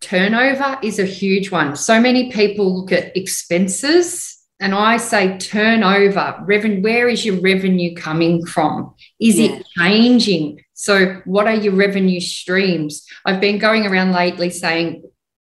[0.00, 1.76] Turnover is a huge one.
[1.76, 7.94] So many people look at expenses and I say turnover, revenue, where is your revenue
[7.94, 8.94] coming from?
[9.18, 9.52] Is yeah.
[9.52, 10.62] it changing?
[10.74, 13.06] So, what are your revenue streams?
[13.24, 15.02] I've been going around lately saying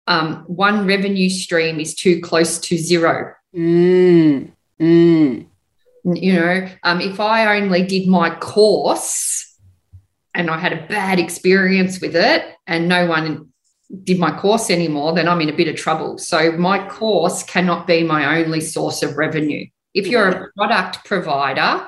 [0.07, 3.35] um, one revenue stream is too close to zero.
[3.55, 5.45] Mm, mm.
[6.05, 9.57] You know, um, if I only did my course
[10.33, 13.52] and I had a bad experience with it and no one
[14.03, 16.17] did my course anymore, then I'm in a bit of trouble.
[16.17, 19.65] So my course cannot be my only source of revenue.
[19.93, 21.86] If you're a product provider,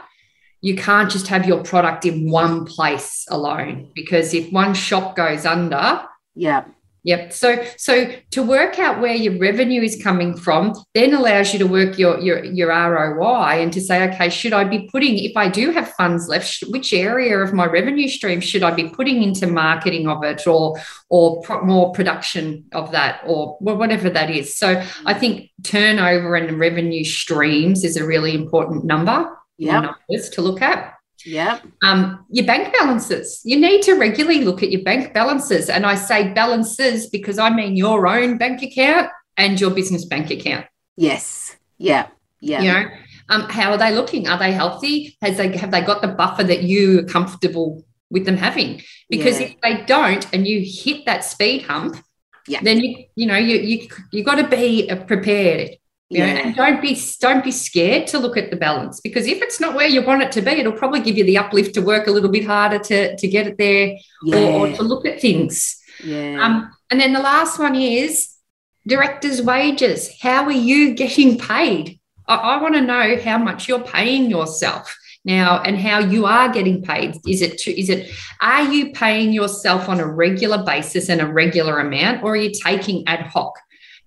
[0.62, 5.46] you can't just have your product in one place alone because if one shop goes
[5.46, 6.04] under,
[6.36, 6.66] yeah,
[7.06, 7.34] Yep.
[7.34, 11.68] So so to work out where your revenue is coming from, then allows you to
[11.68, 15.48] work your your your ROI and to say, okay, should I be putting if I
[15.48, 19.46] do have funds left, which area of my revenue stream should I be putting into
[19.46, 24.58] marketing of it or or pro- more production of that or whatever that is.
[24.58, 25.20] So I mm.
[25.20, 29.30] think turnover and revenue streams is a really important number.
[29.60, 29.94] Yeah.
[30.10, 30.95] To look at.
[31.26, 31.60] Yeah.
[31.82, 33.42] Um, your bank balances.
[33.44, 35.70] You need to regularly look at your bank balances.
[35.70, 40.30] And I say balances because I mean your own bank account and your business bank
[40.30, 40.68] account.
[40.96, 41.56] Yes.
[41.78, 42.08] Yeah.
[42.40, 42.62] Yeah.
[42.62, 42.90] You know,
[43.30, 44.28] um, how are they looking?
[44.28, 45.18] Are they healthy?
[45.22, 48.84] Has they have they got the buffer that you are comfortable with them having?
[49.10, 49.48] Because yeah.
[49.48, 51.98] if they don't and you hit that speed hump,
[52.48, 52.60] yeah.
[52.62, 55.78] then you you know you you you got to be prepared
[56.10, 56.34] you yeah.
[56.34, 59.60] know, and don't be don't be scared to look at the balance because if it's
[59.60, 62.06] not where you want it to be, it'll probably give you the uplift to work
[62.06, 64.38] a little bit harder to, to get it there yeah.
[64.38, 65.82] or, or, to look at things.
[66.04, 66.44] Yeah.
[66.44, 68.36] Um, and then the last one is
[68.86, 70.12] directors' wages.
[70.22, 72.00] How are you getting paid?
[72.28, 76.50] I, I want to know how much you're paying yourself now and how you are
[76.50, 81.10] getting paid is it to, is it are you paying yourself on a regular basis
[81.10, 83.56] and a regular amount or are you taking ad hoc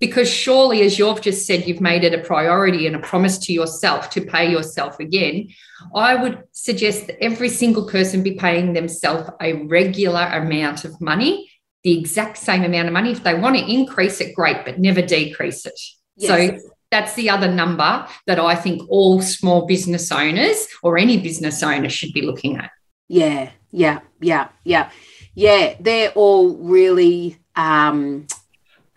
[0.00, 3.52] because surely, as you've just said, you've made it a priority and a promise to
[3.52, 5.48] yourself to pay yourself again.
[5.94, 11.50] I would suggest that every single person be paying themselves a regular amount of money,
[11.82, 13.10] the exact same amount of money.
[13.10, 15.80] If they want to increase it, great, but never decrease it.
[16.16, 16.28] Yes.
[16.28, 21.62] So that's the other number that I think all small business owners or any business
[21.62, 22.70] owner should be looking at.
[23.08, 24.90] Yeah, yeah, yeah, yeah.
[25.34, 28.26] Yeah, they're all really um,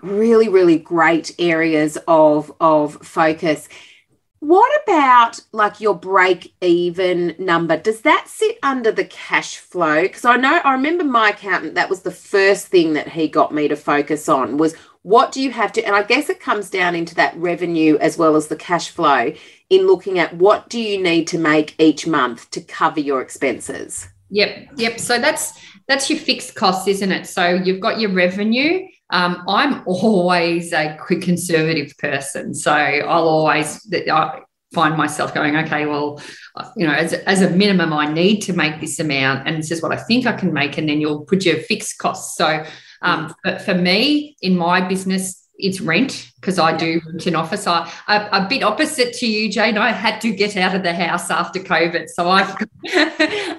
[0.01, 3.69] really, really great areas of, of focus.
[4.39, 7.77] What about like your break even number?
[7.77, 10.01] Does that sit under the cash flow?
[10.01, 13.53] Because I know I remember my accountant, that was the first thing that he got
[13.53, 16.69] me to focus on was what do you have to, and I guess it comes
[16.69, 19.33] down into that revenue as well as the cash flow
[19.69, 24.07] in looking at what do you need to make each month to cover your expenses?
[24.29, 24.99] Yep, yep.
[24.99, 25.53] So that's
[25.87, 27.27] that's your fixed costs, isn't it?
[27.27, 32.53] So you've got your revenue um, I'm always a quick conservative person.
[32.53, 34.41] So I'll always I
[34.73, 36.21] find myself going, okay, well,
[36.77, 39.47] you know, as, as a minimum, I need to make this amount.
[39.47, 40.77] And this is what I think I can make.
[40.77, 42.37] And then you'll put your fixed costs.
[42.37, 42.63] So,
[43.01, 47.67] um, but for me, in my business, it's rent because I do rent an office.
[47.67, 49.77] I, a, a, bit opposite to you, Jane.
[49.77, 52.69] I had to get out of the house after COVID, so I've got,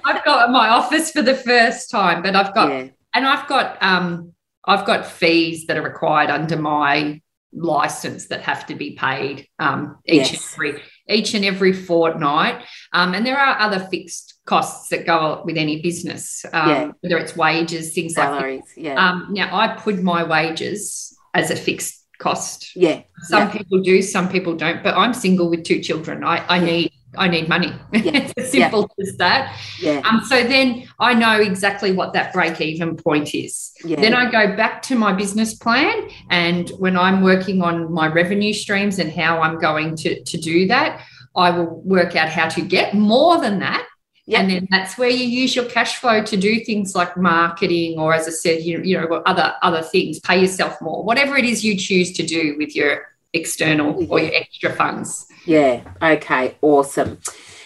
[0.03, 2.21] I've got my office for the first time.
[2.21, 2.87] But I've got yeah.
[3.13, 4.33] and I've got um,
[4.65, 7.21] I've got fees that are required under my
[7.55, 10.31] license that have to be paid um, each yes.
[10.31, 12.63] and every each and every fortnight.
[12.93, 16.91] Um, and there are other fixed costs that go with any business, um, yeah.
[17.01, 18.81] whether it's wages, things Salaries, like that.
[18.81, 18.95] Yeah.
[18.95, 22.75] Um, now I put my wages as a fixed cost.
[22.75, 23.01] Yeah.
[23.23, 23.57] Some yeah.
[23.57, 24.83] people do, some people don't.
[24.83, 26.23] But I'm single with two children.
[26.23, 27.71] I, I need I need money.
[27.91, 28.01] Yeah.
[28.13, 29.57] it's as simple as that.
[29.79, 30.01] Yeah.
[30.05, 33.71] Um, so then I know exactly what that break even point is.
[33.83, 33.99] Yeah.
[34.01, 36.09] Then I go back to my business plan.
[36.29, 40.67] And when I'm working on my revenue streams and how I'm going to, to do
[40.67, 41.01] that,
[41.35, 43.87] I will work out how to get more than that.
[44.25, 44.39] Yep.
[44.39, 48.13] And then that's where you use your cash flow to do things like marketing, or
[48.13, 51.65] as I said, you, you know, other other things, pay yourself more, whatever it is
[51.65, 55.27] you choose to do with your external or your extra funds.
[55.45, 55.81] Yeah.
[56.01, 56.55] Okay.
[56.61, 57.19] Awesome.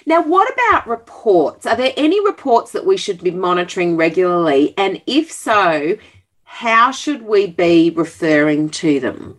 [0.05, 1.65] Now, what about reports?
[1.65, 4.73] Are there any reports that we should be monitoring regularly?
[4.77, 5.97] And if so,
[6.43, 9.37] how should we be referring to them?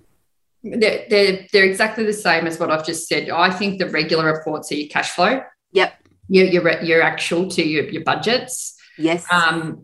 [0.63, 3.31] They're, they're, they're exactly the same as what I've just said.
[3.31, 5.41] I think the regular reports are your cash flow.
[5.73, 5.95] Yep.
[6.29, 8.77] Your, your, your actual to your, your budgets.
[8.99, 9.25] Yes.
[9.33, 9.83] Um,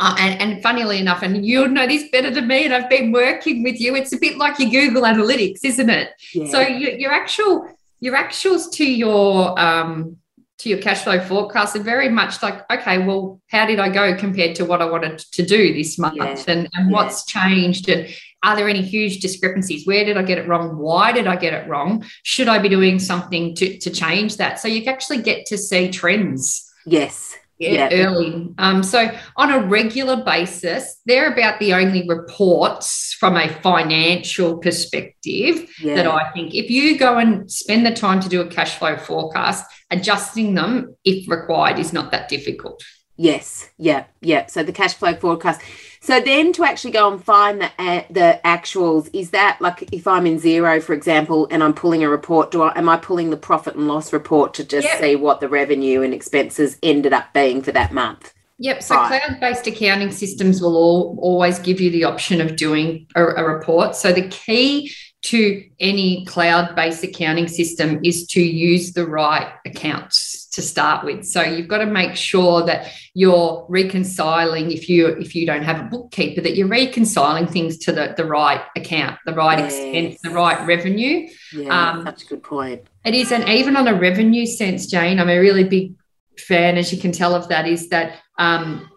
[0.00, 3.12] uh, and, and funnily enough, and you'll know this better than me, and I've been
[3.12, 3.94] working with you.
[3.94, 6.08] It's a bit like your Google Analytics, isn't it?
[6.34, 6.46] yeah.
[6.50, 7.68] So your, your actual
[8.00, 10.16] your actuals to your um,
[10.58, 14.14] to your cash flow forecast are very much like, okay, well, how did I go
[14.16, 16.44] compared to what I wanted to do this month, Yeah.
[16.48, 16.96] and and Yeah.
[16.96, 18.08] what's changed, and
[18.42, 19.86] are there any huge discrepancies?
[19.86, 20.78] Where did I get it wrong?
[20.78, 22.04] Why did I get it wrong?
[22.22, 24.58] Should I be doing something to to change that?
[24.60, 27.29] So you actually get to see trends yes.
[27.60, 28.06] Yeah, Yeah.
[28.06, 28.48] early.
[28.58, 35.68] Um, so on a regular basis, they're about the only reports from a financial perspective
[35.80, 35.96] Yeah.
[35.96, 38.96] that I think if you go and spend the time to do a cash flow
[38.96, 42.82] forecast, adjusting them if required is not that difficult.
[43.22, 44.46] Yes, yeah, yeah.
[44.46, 45.60] So the cash flow forecast.
[46.00, 50.26] So then to actually go and find the the actuals, is that like if I'm
[50.26, 53.36] in Xero, for example, and I'm pulling a report, do I am I pulling the
[53.36, 55.00] profit and loss report to just Yep.
[55.00, 58.32] see what the revenue and expenses ended up being for that month?
[58.58, 58.82] Yep.
[58.82, 59.20] So Right.
[59.20, 63.96] cloud-based accounting systems will all, always give you the option of doing a, a report.
[63.96, 64.92] So the key
[65.24, 71.24] to any cloud-based accounting system is to use the right accounts to start with.
[71.24, 75.80] So you've got to make sure that you're reconciling if you if you don't have
[75.80, 79.74] a bookkeeper that you're reconciling things to the, the right account, the right Yes.
[79.78, 81.28] expense, the right revenue.
[81.52, 82.82] Yeah, Um, such a good point.
[83.04, 85.94] It is, and even on a revenue sense, Jane, I'm a really big
[86.38, 87.66] fan, as you can tell, of that.
[87.66, 88.90] Is that um,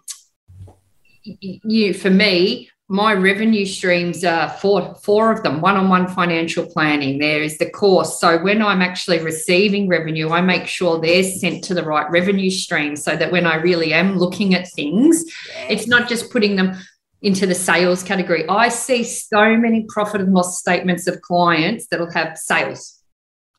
[1.23, 5.61] you for me, my revenue streams are four four of them.
[5.61, 7.17] One-on-one financial planning.
[7.17, 8.19] There is the course.
[8.19, 12.51] So when I'm actually receiving revenue, I make sure they're sent to the right revenue
[12.51, 15.25] stream, so that when I really am looking at things,
[15.67, 16.77] it's not just putting them
[17.23, 18.47] into the sales category.
[18.47, 23.03] I see so many profit and loss statements of clients that'll have sales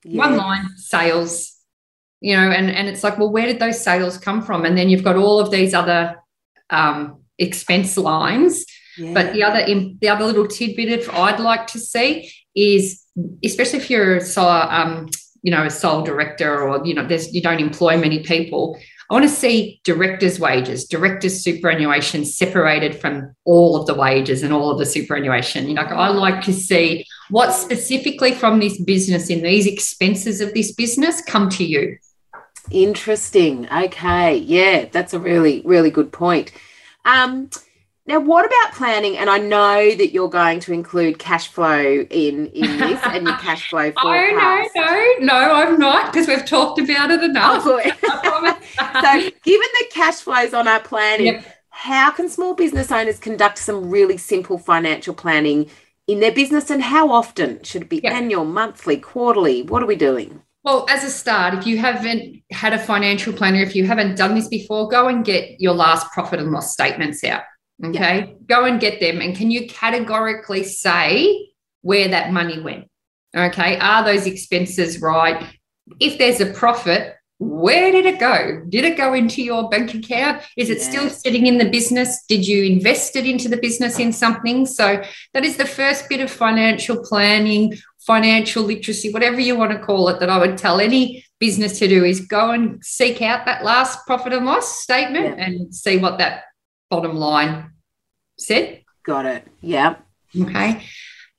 [0.04, 1.56] one line sales
[2.20, 4.90] you know and and it's like well where did those sales come from and then
[4.90, 6.16] you've got all of these other
[6.68, 8.66] um, expense lines
[8.96, 9.12] Yeah.
[9.14, 9.64] but the other
[10.00, 13.02] the other little tidbit if i'd like to see is
[13.44, 15.08] especially if you're a so- um,
[15.42, 18.78] you know a sole director or you know there's you don't employ many people
[19.10, 24.52] i want to see directors wages directors superannuation separated from all of the wages and
[24.52, 29.28] all of the superannuation you know i like to see what specifically from this business
[29.28, 31.96] in these expenses of this business come to you
[32.70, 33.68] Interesting.
[33.70, 34.36] Okay.
[34.38, 36.50] Yeah, that's a really, really good point.
[37.04, 37.50] Um,
[38.06, 39.16] now, what about planning?
[39.16, 41.80] And I know that you're going to include cash flow
[42.10, 44.74] in in this and your cash flow oh no forecast.
[44.74, 47.64] no no i'm not because we've talked about it Oh, enough
[48.22, 48.56] promise.
[49.00, 51.44] so, given the cash flows on our planning, Yep.
[51.70, 55.70] how can small business owners conduct some really simple financial planning
[56.06, 58.12] in their business, and how often should it be Yep.
[58.12, 59.62] annual, monthly, quarterly?
[59.62, 60.42] What are we doing?
[60.62, 64.34] Well, as a start, if you haven't had a financial planner, if you haven't done
[64.34, 67.42] this before, go and get your last profit and loss statements out.
[67.82, 68.36] Okay.
[68.46, 69.20] Go and get them.
[69.20, 71.48] And can you categorically say
[71.82, 72.88] where that money went?
[73.36, 73.78] Okay.
[73.78, 75.56] Are those expenses right?
[76.00, 78.62] If there's a profit, where did it go?
[78.68, 80.42] Did it go into your bank account?
[80.56, 82.24] Is it still sitting in the business?
[82.28, 84.64] Did you invest it into the business in something?
[84.66, 85.02] So
[85.34, 90.08] that is the first bit of financial planning, financial literacy, whatever you want to call
[90.08, 93.64] it, that I would tell any business to do is go and seek out that
[93.64, 96.44] last profit and loss statement and see what that
[96.94, 97.72] bottom line
[98.38, 98.82] said.
[99.04, 99.46] Got it.
[99.60, 99.96] Yeah.
[100.40, 100.82] Okay.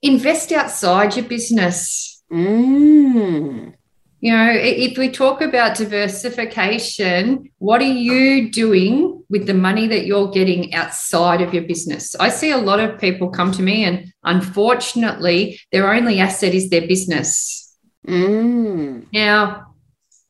[0.02, 2.22] Invest outside your business.
[2.30, 3.74] Mm.
[4.20, 10.06] You know, if we talk about diversification, what are you doing with the money that
[10.06, 12.14] you're getting outside of your business?
[12.16, 16.70] I see a lot of people come to me, and unfortunately, their only asset is
[16.70, 17.76] their business.
[18.06, 19.06] Mm.
[19.12, 19.74] Now,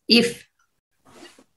[0.08, 0.46] if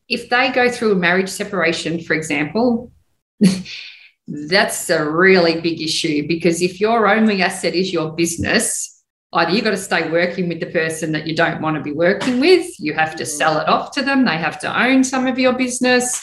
[0.07, 2.91] if they go through a marriage separation, for example,
[4.27, 9.63] that's a really big issue because if your only asset is your business, either you've
[9.63, 12.79] got to stay working with the person that you don't want to be working with,
[12.79, 15.53] you have to sell it off to them, they have to own some of your
[15.53, 16.21] business.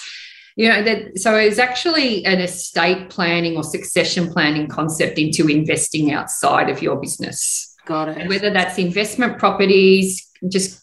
[0.57, 6.13] You know, that so it's actually an estate planning or succession planning concept into investing
[6.13, 7.75] outside of your business.
[7.85, 8.29] Got it.
[8.29, 10.81] Whether that's investment properties, just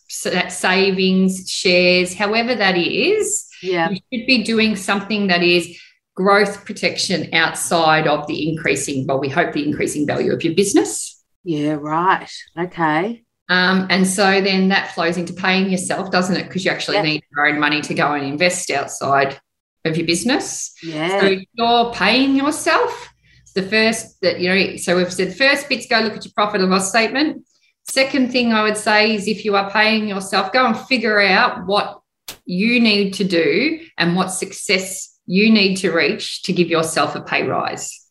[0.51, 3.89] savings, shares, however that is, yeah.
[3.89, 5.75] you should be doing something that is
[6.15, 11.23] growth protection outside of the increasing, well, we hope the increasing value of your business.
[11.43, 12.29] Yeah, right.
[12.57, 13.23] Okay.
[13.49, 16.43] Um, and so then that flows into paying yourself, doesn't it?
[16.43, 17.03] Because you actually yeah.
[17.03, 19.39] need your own money to go and invest outside
[19.85, 20.73] of your business.
[20.81, 21.19] Yeah.
[21.19, 23.09] So you're paying yourself.
[23.55, 26.61] The first that, you know, so we've said first bits go look at your profit
[26.61, 27.45] and loss statement.
[27.87, 31.67] Second thing I would say is if you are paying yourself, go and figure out
[31.67, 32.01] what
[32.45, 37.21] you need to do and what success you need to reach to give yourself a
[37.21, 38.07] pay rise.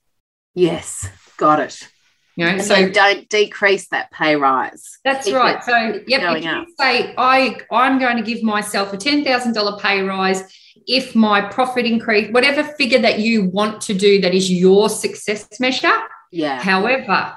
[0.55, 1.89] Yes, got it.
[2.37, 4.99] You know, and so don't decrease that pay rise.
[5.05, 5.63] That's Keep right.
[5.63, 9.79] So, yep, if you say I I'm going to give myself a ten thousand dollar
[9.79, 10.45] pay rise
[10.87, 15.61] if my profit increase, whatever figure that you want to do that is your success
[15.61, 15.93] measure.
[16.31, 16.61] Yeah.
[16.61, 17.37] However,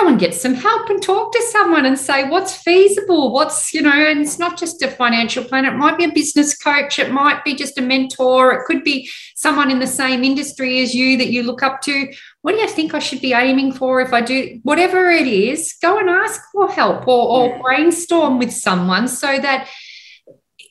[0.00, 3.82] go and get some help and talk to someone and say what's feasible what's you
[3.82, 6.98] know and it's not just a financial planner it might be a business coach.
[6.98, 8.52] It might be just a mentor.
[8.52, 12.12] It could be someone in the same industry as you that you look up to.
[12.42, 15.74] What do you think i should be aiming for if i do whatever it is?
[15.82, 19.68] Go and ask for help or, or brainstorm with someone so that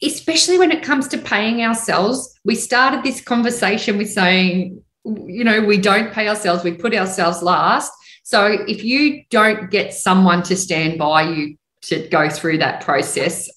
[0.04, 5.62] especially when it comes to paying ourselves we started this conversation with saying you know
[5.62, 7.94] we don't pay ourselves we put ourselves last
[8.26, 13.48] so if you don't get someone to stand by you to go through that process,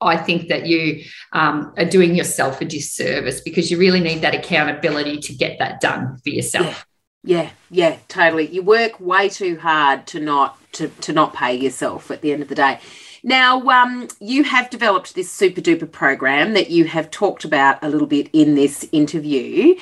[0.00, 4.34] I think that you um, are doing yourself a disservice because you really need that
[4.34, 6.84] accountability to get that done for yourself.
[7.22, 7.50] Yeah, yeah,
[7.92, 8.48] yeah totally.
[8.48, 12.42] You work way too hard to not to, to not pay yourself at the end
[12.42, 12.80] of the day.
[13.26, 17.88] Now, um, you have developed this super duper program that you have talked about a
[17.88, 19.74] little bit in this interview.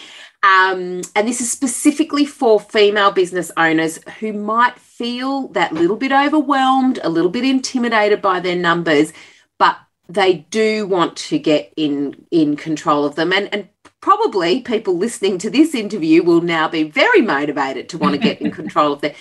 [0.43, 6.11] Um, and this is specifically for female business owners who might feel that little bit
[6.11, 9.13] overwhelmed, a little bit intimidated by their numbers,
[9.59, 9.77] but
[10.09, 13.31] they do want to get in in control of them.
[13.31, 13.69] And, and
[14.01, 18.41] probably people listening to this interview will now be very motivated to want to get
[18.41, 19.15] in control of their.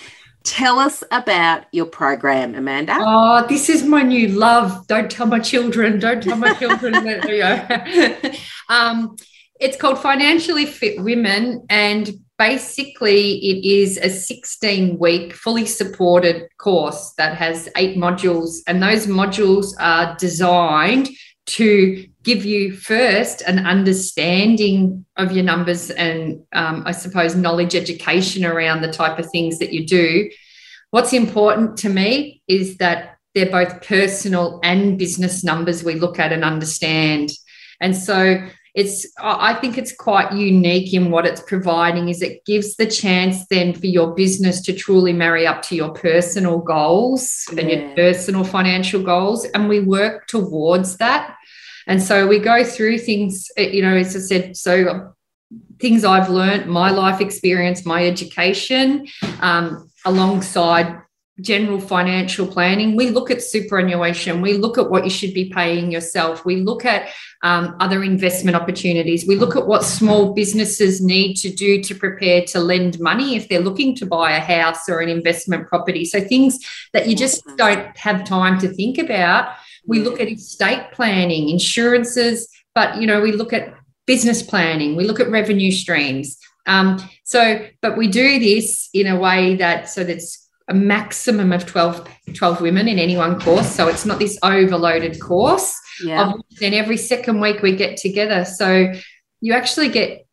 [0.44, 2.98] Tell us about your program, Amanda.
[3.00, 4.86] Oh, this is my new love.
[4.86, 5.98] Don't tell my children.
[5.98, 6.94] Don't tell my children.
[8.68, 9.16] um,
[9.58, 17.14] it's called Financially Fit Women, and basically, it is a 16 week, fully supported course
[17.16, 21.08] that has eight modules, and those modules are designed
[21.46, 28.44] to give you first an understanding of your numbers and um, I suppose knowledge education
[28.44, 30.30] around the type of things that you do.
[30.90, 36.32] What's important to me is that they're both personal and business numbers we look at
[36.32, 37.30] and understand.
[37.80, 42.74] And so it's i think it's quite unique in what it's providing is it gives
[42.76, 47.60] the chance then for your business to truly marry up to your personal goals yeah.
[47.60, 51.36] and your personal financial goals and we work towards that
[51.86, 55.12] and so we go through things you know as i said so
[55.80, 59.06] things i've learned my life experience my education
[59.40, 61.00] um, alongside
[61.40, 65.90] general financial planning, we look at superannuation, we look at what you should be paying
[65.90, 67.10] yourself, we look at
[67.42, 72.42] um, other investment opportunities, we look at what small businesses need to do to prepare
[72.42, 76.04] to lend money if they're looking to buy a house or an investment property.
[76.04, 76.58] So things
[76.92, 79.56] that you just don't have time to think about.
[79.86, 83.74] We look at estate planning, insurances, but you know, we look at
[84.06, 86.38] business planning, we look at revenue streams.
[86.66, 91.66] Um, so, but we do this in a way that so that's a maximum of
[91.66, 93.70] 12, 12 women in any one course.
[93.70, 95.78] So it's not this overloaded course.
[96.02, 96.32] Yeah.
[96.58, 98.44] Then every second week we get together.
[98.44, 98.92] So
[99.40, 100.26] you actually get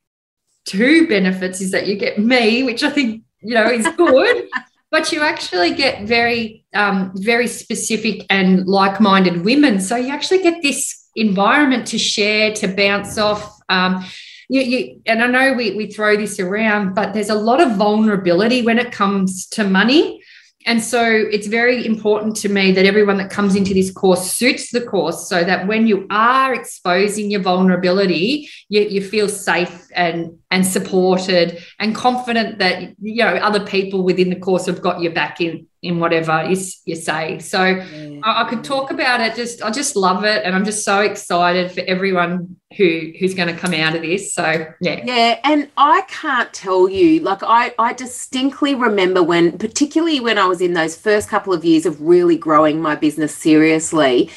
[0.65, 4.47] two benefits is that you get me, which I think, you know, is good.
[4.91, 9.79] but you actually get very, um, very specific and like-minded women.
[9.79, 13.59] So you actually get this environment to share, to bounce off.
[13.69, 14.05] Um,
[14.49, 17.77] you, you, and I know we, we throw this around, but there's a lot of
[17.77, 20.20] vulnerability when it comes to money.
[20.65, 24.71] And so it's very important to me that everyone that comes into this course suits
[24.71, 30.37] the course so that when you are exposing your vulnerability, you, you feel safe and,
[30.51, 35.13] and supported and confident that, you know, other people within the course have got your
[35.13, 37.39] back in in whatever you, you say.
[37.39, 38.19] So yeah.
[38.23, 39.35] I, I, could talk about it.
[39.35, 43.47] Just I just love it, and I'm just so excited for everyone who who's going
[43.47, 44.33] to come out of this.
[44.33, 45.39] So yeah, yeah.
[45.43, 50.61] And I can't tell you, like I I distinctly remember when, particularly when I was
[50.61, 54.29] in those first couple of years of really growing my business seriously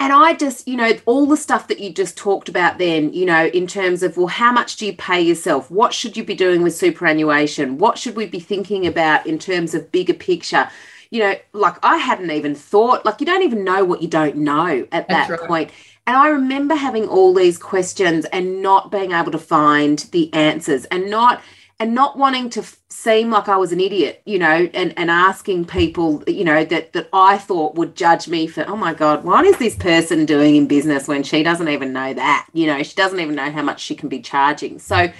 [0.00, 3.26] and I just, you know, all the stuff that you just talked about then, you
[3.26, 5.70] know, in terms of, well, how much do you pay yourself?
[5.70, 7.76] What should you be doing with superannuation?
[7.76, 10.70] What should we be thinking about in terms of bigger picture?
[11.10, 14.36] You know, like I hadn't even thought, like you don't even know what you don't
[14.36, 15.48] know at That's that right.
[15.48, 15.70] point.
[16.06, 20.86] And I remember having all these questions and not being able to find the answers
[20.86, 21.42] and not
[21.80, 25.64] and not wanting to seem like I was an idiot, you know, and, and asking
[25.64, 29.46] people, you know, that that I thought would judge me for, oh my God, what
[29.46, 32.46] is this person doing in business when she doesn't even know that?
[32.52, 34.78] You know, she doesn't even know how much she can be charging.
[34.78, 35.10] So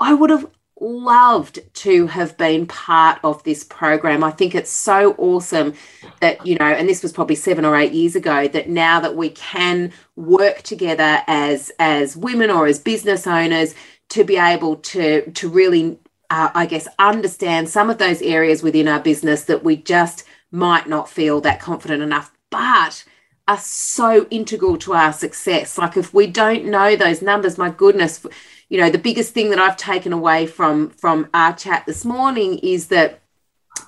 [0.00, 0.46] I would have
[0.80, 4.24] loved to have been part of this program.
[4.24, 5.74] I think it's so awesome
[6.20, 9.16] that, you know, and this was probably seven or eight years ago, that now that
[9.16, 13.74] we can work together as as women or as business owners
[14.08, 15.98] to be able to to really
[16.30, 20.88] uh, I guess, understand some of those areas within our business that we just might
[20.88, 23.04] not feel that confident enough, but
[23.48, 25.78] are so integral to our success.
[25.78, 28.26] Like if we don't know those numbers, my goodness,
[28.68, 32.58] you know, the biggest thing that I've taken away from from our chat this morning
[32.58, 33.20] is that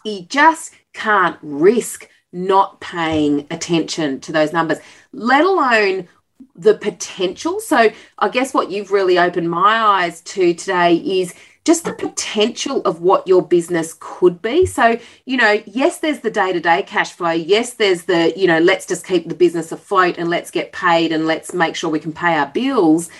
[0.04, 4.78] you just can't risk not paying attention to those numbers,
[5.12, 6.06] let alone
[6.54, 7.58] the potential.
[7.58, 11.34] So I guess what you've really opened my eyes to today is
[11.68, 14.64] just the potential of what your business could be.
[14.64, 17.32] So, you know, yes, there's the day to day cash flow.
[17.32, 21.12] Yes, there's the, you know, let's just keep the business afloat and let's get paid
[21.12, 23.10] and let's make sure we can pay our bills.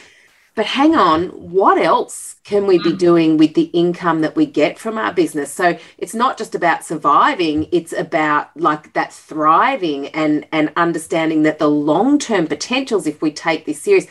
[0.55, 2.99] But hang on, what else can we be mm.
[2.99, 5.53] doing with the income that we get from our business?
[5.53, 11.59] So it's not just about surviving, it's about like that thriving and and understanding that
[11.59, 14.07] the long-term potentials if we take this serious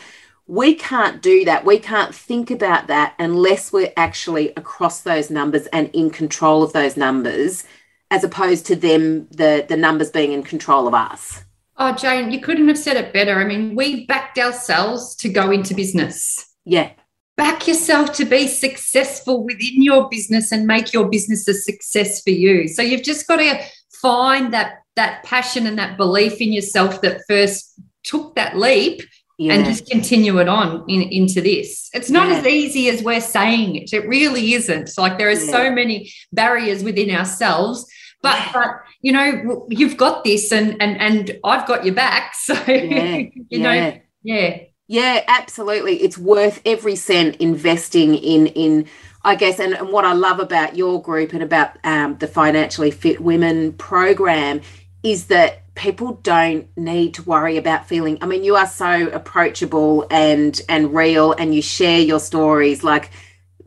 [0.48, 1.66] we can't do that.
[1.66, 6.72] We can't think about that unless we're actually across those numbers and in control of
[6.72, 7.66] those numbers,
[8.10, 11.44] as opposed to them, the, the numbers being in control of us.
[11.76, 13.40] Oh, Jane, you couldn't have said it better.
[13.40, 16.56] I mean, we backed ourselves to go into business.
[16.64, 16.92] Yeah.
[17.36, 22.32] Back yourself to be successful within your business and make your business a success for
[22.32, 22.68] you.
[22.68, 23.62] So you've just got to
[24.02, 29.02] find that that passion and that belief in yourself that first took that leap
[29.38, 29.54] yeah.
[29.54, 31.90] and just continue it on in, into this.
[31.94, 32.38] It's not yeah.
[32.38, 33.94] as easy as we're saying it.
[33.94, 34.92] It really isn't.
[34.98, 35.52] Like there are yeah.
[35.52, 37.86] so many barriers within ourselves.
[38.24, 38.68] But, but
[39.02, 44.00] you know you've got this and and and I've got your back so you know
[44.24, 44.58] yeah
[44.88, 48.88] yeah absolutely it's worth every cent investing in in
[49.24, 52.92] I guess, and, and what I love about your group and about um, the Financially
[52.92, 54.62] Fit Women program
[55.04, 60.08] is that people don't need to worry about feeling i mean you are so approachable
[60.10, 63.12] and and real and you share your stories like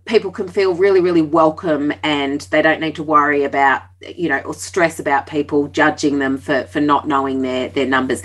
[0.04, 4.38] people can feel really really welcome and they don't need to worry about you know
[4.40, 8.22] or stress about people judging them for for not knowing their their numbers.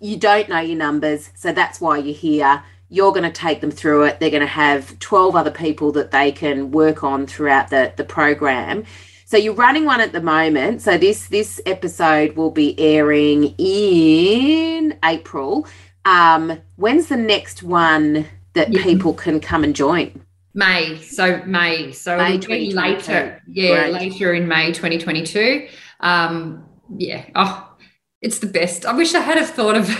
[0.00, 2.62] You don't know your numbers so that's why you're here.
[2.88, 4.20] You're going to take them through it.
[4.20, 8.04] They're going to have 12 other people that they can work on throughout the the
[8.04, 8.84] program
[9.26, 10.80] so you're running one at the moment.
[10.82, 15.66] So this this episode will be airing in April.
[16.04, 18.84] Um, when's the next one that yeah.
[18.84, 20.24] people can come and join?
[20.54, 20.98] May.
[21.02, 21.90] So May.
[21.90, 23.42] So May be later.
[23.48, 23.92] Yeah, Great.
[23.94, 25.66] later in May 2022.
[25.98, 26.64] Um,
[26.96, 27.24] yeah.
[27.34, 27.76] Oh,
[28.22, 28.86] it's the best.
[28.86, 29.90] I wish I had have thought of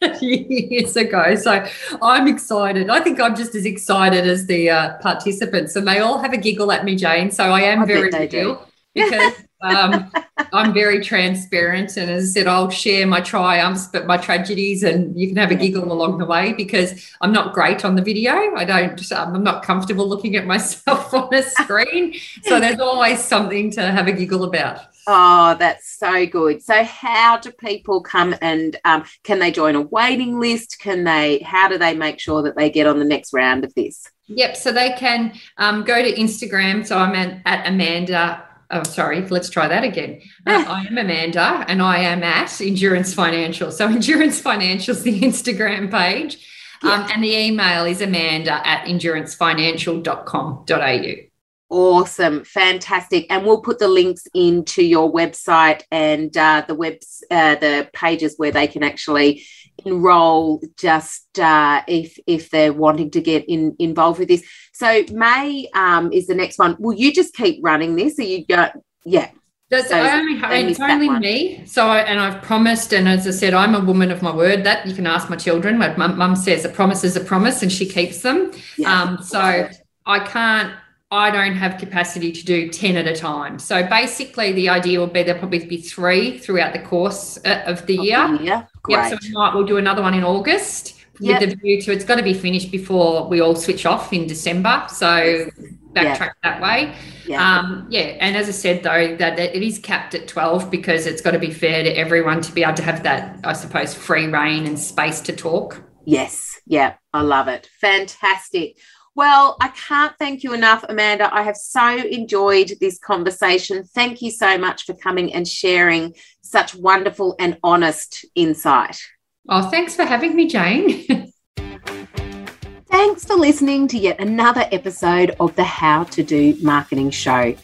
[0.22, 1.34] years ago.
[1.34, 1.66] So
[2.00, 2.88] I'm excited.
[2.88, 6.38] I think I'm just as excited as the uh, participants, and they all have a
[6.38, 7.32] giggle at me, Jane.
[7.32, 8.64] So I am I very real
[8.96, 10.10] because um,
[10.52, 11.96] I'm very transparent.
[11.96, 15.50] And as I said, I'll share my triumphs, but my tragedies, and you can have
[15.50, 18.54] a giggle along the way because I'm not great on the video.
[18.54, 22.14] I don't, um, I'm not comfortable looking at myself on a screen.
[22.42, 24.80] so there's always something to have a giggle about.
[25.08, 26.62] Oh, that's so good.
[26.64, 30.80] So, how do people come and um, can they join a waiting list?
[30.80, 33.72] Can they, how do they make sure that they get on the next round of
[33.74, 34.10] this?
[34.26, 34.56] Yep.
[34.56, 36.84] So they can um, go to Instagram.
[36.84, 40.20] So I'm at, at Amanda oh sorry let's try that again.
[40.46, 43.72] Uh, i am amanda and i am at endurance financial.
[43.72, 46.38] So endurance financial is the instagram page.
[46.84, 46.92] Yeah.
[46.92, 51.26] um, and the email is amanda at endurancefinancial.com.au
[51.68, 57.56] Awesome, fantastic, and we'll put the links into your website and uh, the webs, uh,
[57.56, 59.44] the pages where they can actually
[59.84, 60.62] enroll.
[60.78, 64.44] Just uh, if if they're wanting to get in involved with this.
[64.72, 66.76] So May um, is the next one.
[66.78, 68.18] Will you just keep running this?
[68.18, 68.68] Are you go?
[69.04, 69.30] Yeah.
[69.68, 71.66] That's so only, it's only me.
[71.66, 74.62] So, I, and I've promised, and as I said, I'm a woman of my word.
[74.62, 75.76] That you can ask my children.
[75.76, 78.52] My mum says a promise is a promise, and she keeps them.
[78.78, 79.02] Yeah.
[79.02, 79.68] Um, so
[80.06, 80.72] I can't.
[81.10, 83.60] I don't have capacity to do 10 at a time.
[83.60, 87.86] So basically, the idea will be there'll probably be three throughout the course uh, of
[87.86, 88.36] the year.
[88.40, 88.96] Yeah, great.
[88.96, 91.40] Yep, so we might, we'll do another one in August yep.
[91.40, 94.26] with the view to it's got to be finished before we all switch off in
[94.26, 94.84] December.
[94.88, 95.46] So
[95.92, 96.32] backtrack yeah.
[96.42, 96.94] that way.
[97.26, 97.58] Yeah.
[97.58, 98.16] Um, yeah.
[98.20, 101.38] And as I said, though, that, it is capped at 12 because it's got to
[101.38, 104.78] be fair to everyone to be able to have that, I suppose, free reign and
[104.78, 105.82] space to talk.
[106.04, 106.60] Yes.
[106.66, 106.94] Yeah.
[107.12, 107.68] I love it.
[107.80, 108.76] Fantastic.
[109.16, 111.34] Well, I can't thank you enough, Amanda.
[111.34, 113.82] I have so enjoyed this conversation.
[113.82, 119.00] Thank you so much for coming and sharing such wonderful and honest insight.
[119.48, 121.32] Oh, thanks for having me, Jane.
[122.90, 127.56] thanks for listening to yet another episode of the How to Do Marketing Show.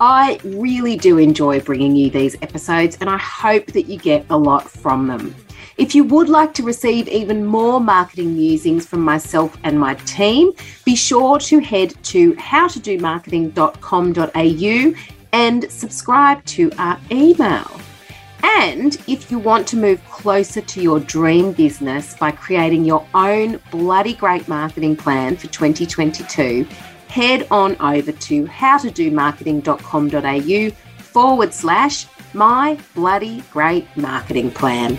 [0.00, 4.36] I really do enjoy bringing you these episodes, and I hope that you get a
[4.36, 5.34] lot from them.
[5.78, 10.50] If you would like to receive even more marketing musings from myself and my team,
[10.84, 14.94] be sure to head to howtodomarketing.com.au
[15.32, 17.80] and subscribe to our email.
[18.42, 23.60] And if you want to move closer to your dream business by creating your own
[23.70, 26.66] bloody great marketing plan for 2022,
[27.06, 30.70] head on over to howtodomarketing.com.au
[31.02, 34.98] forward slash my bloody great marketing plan.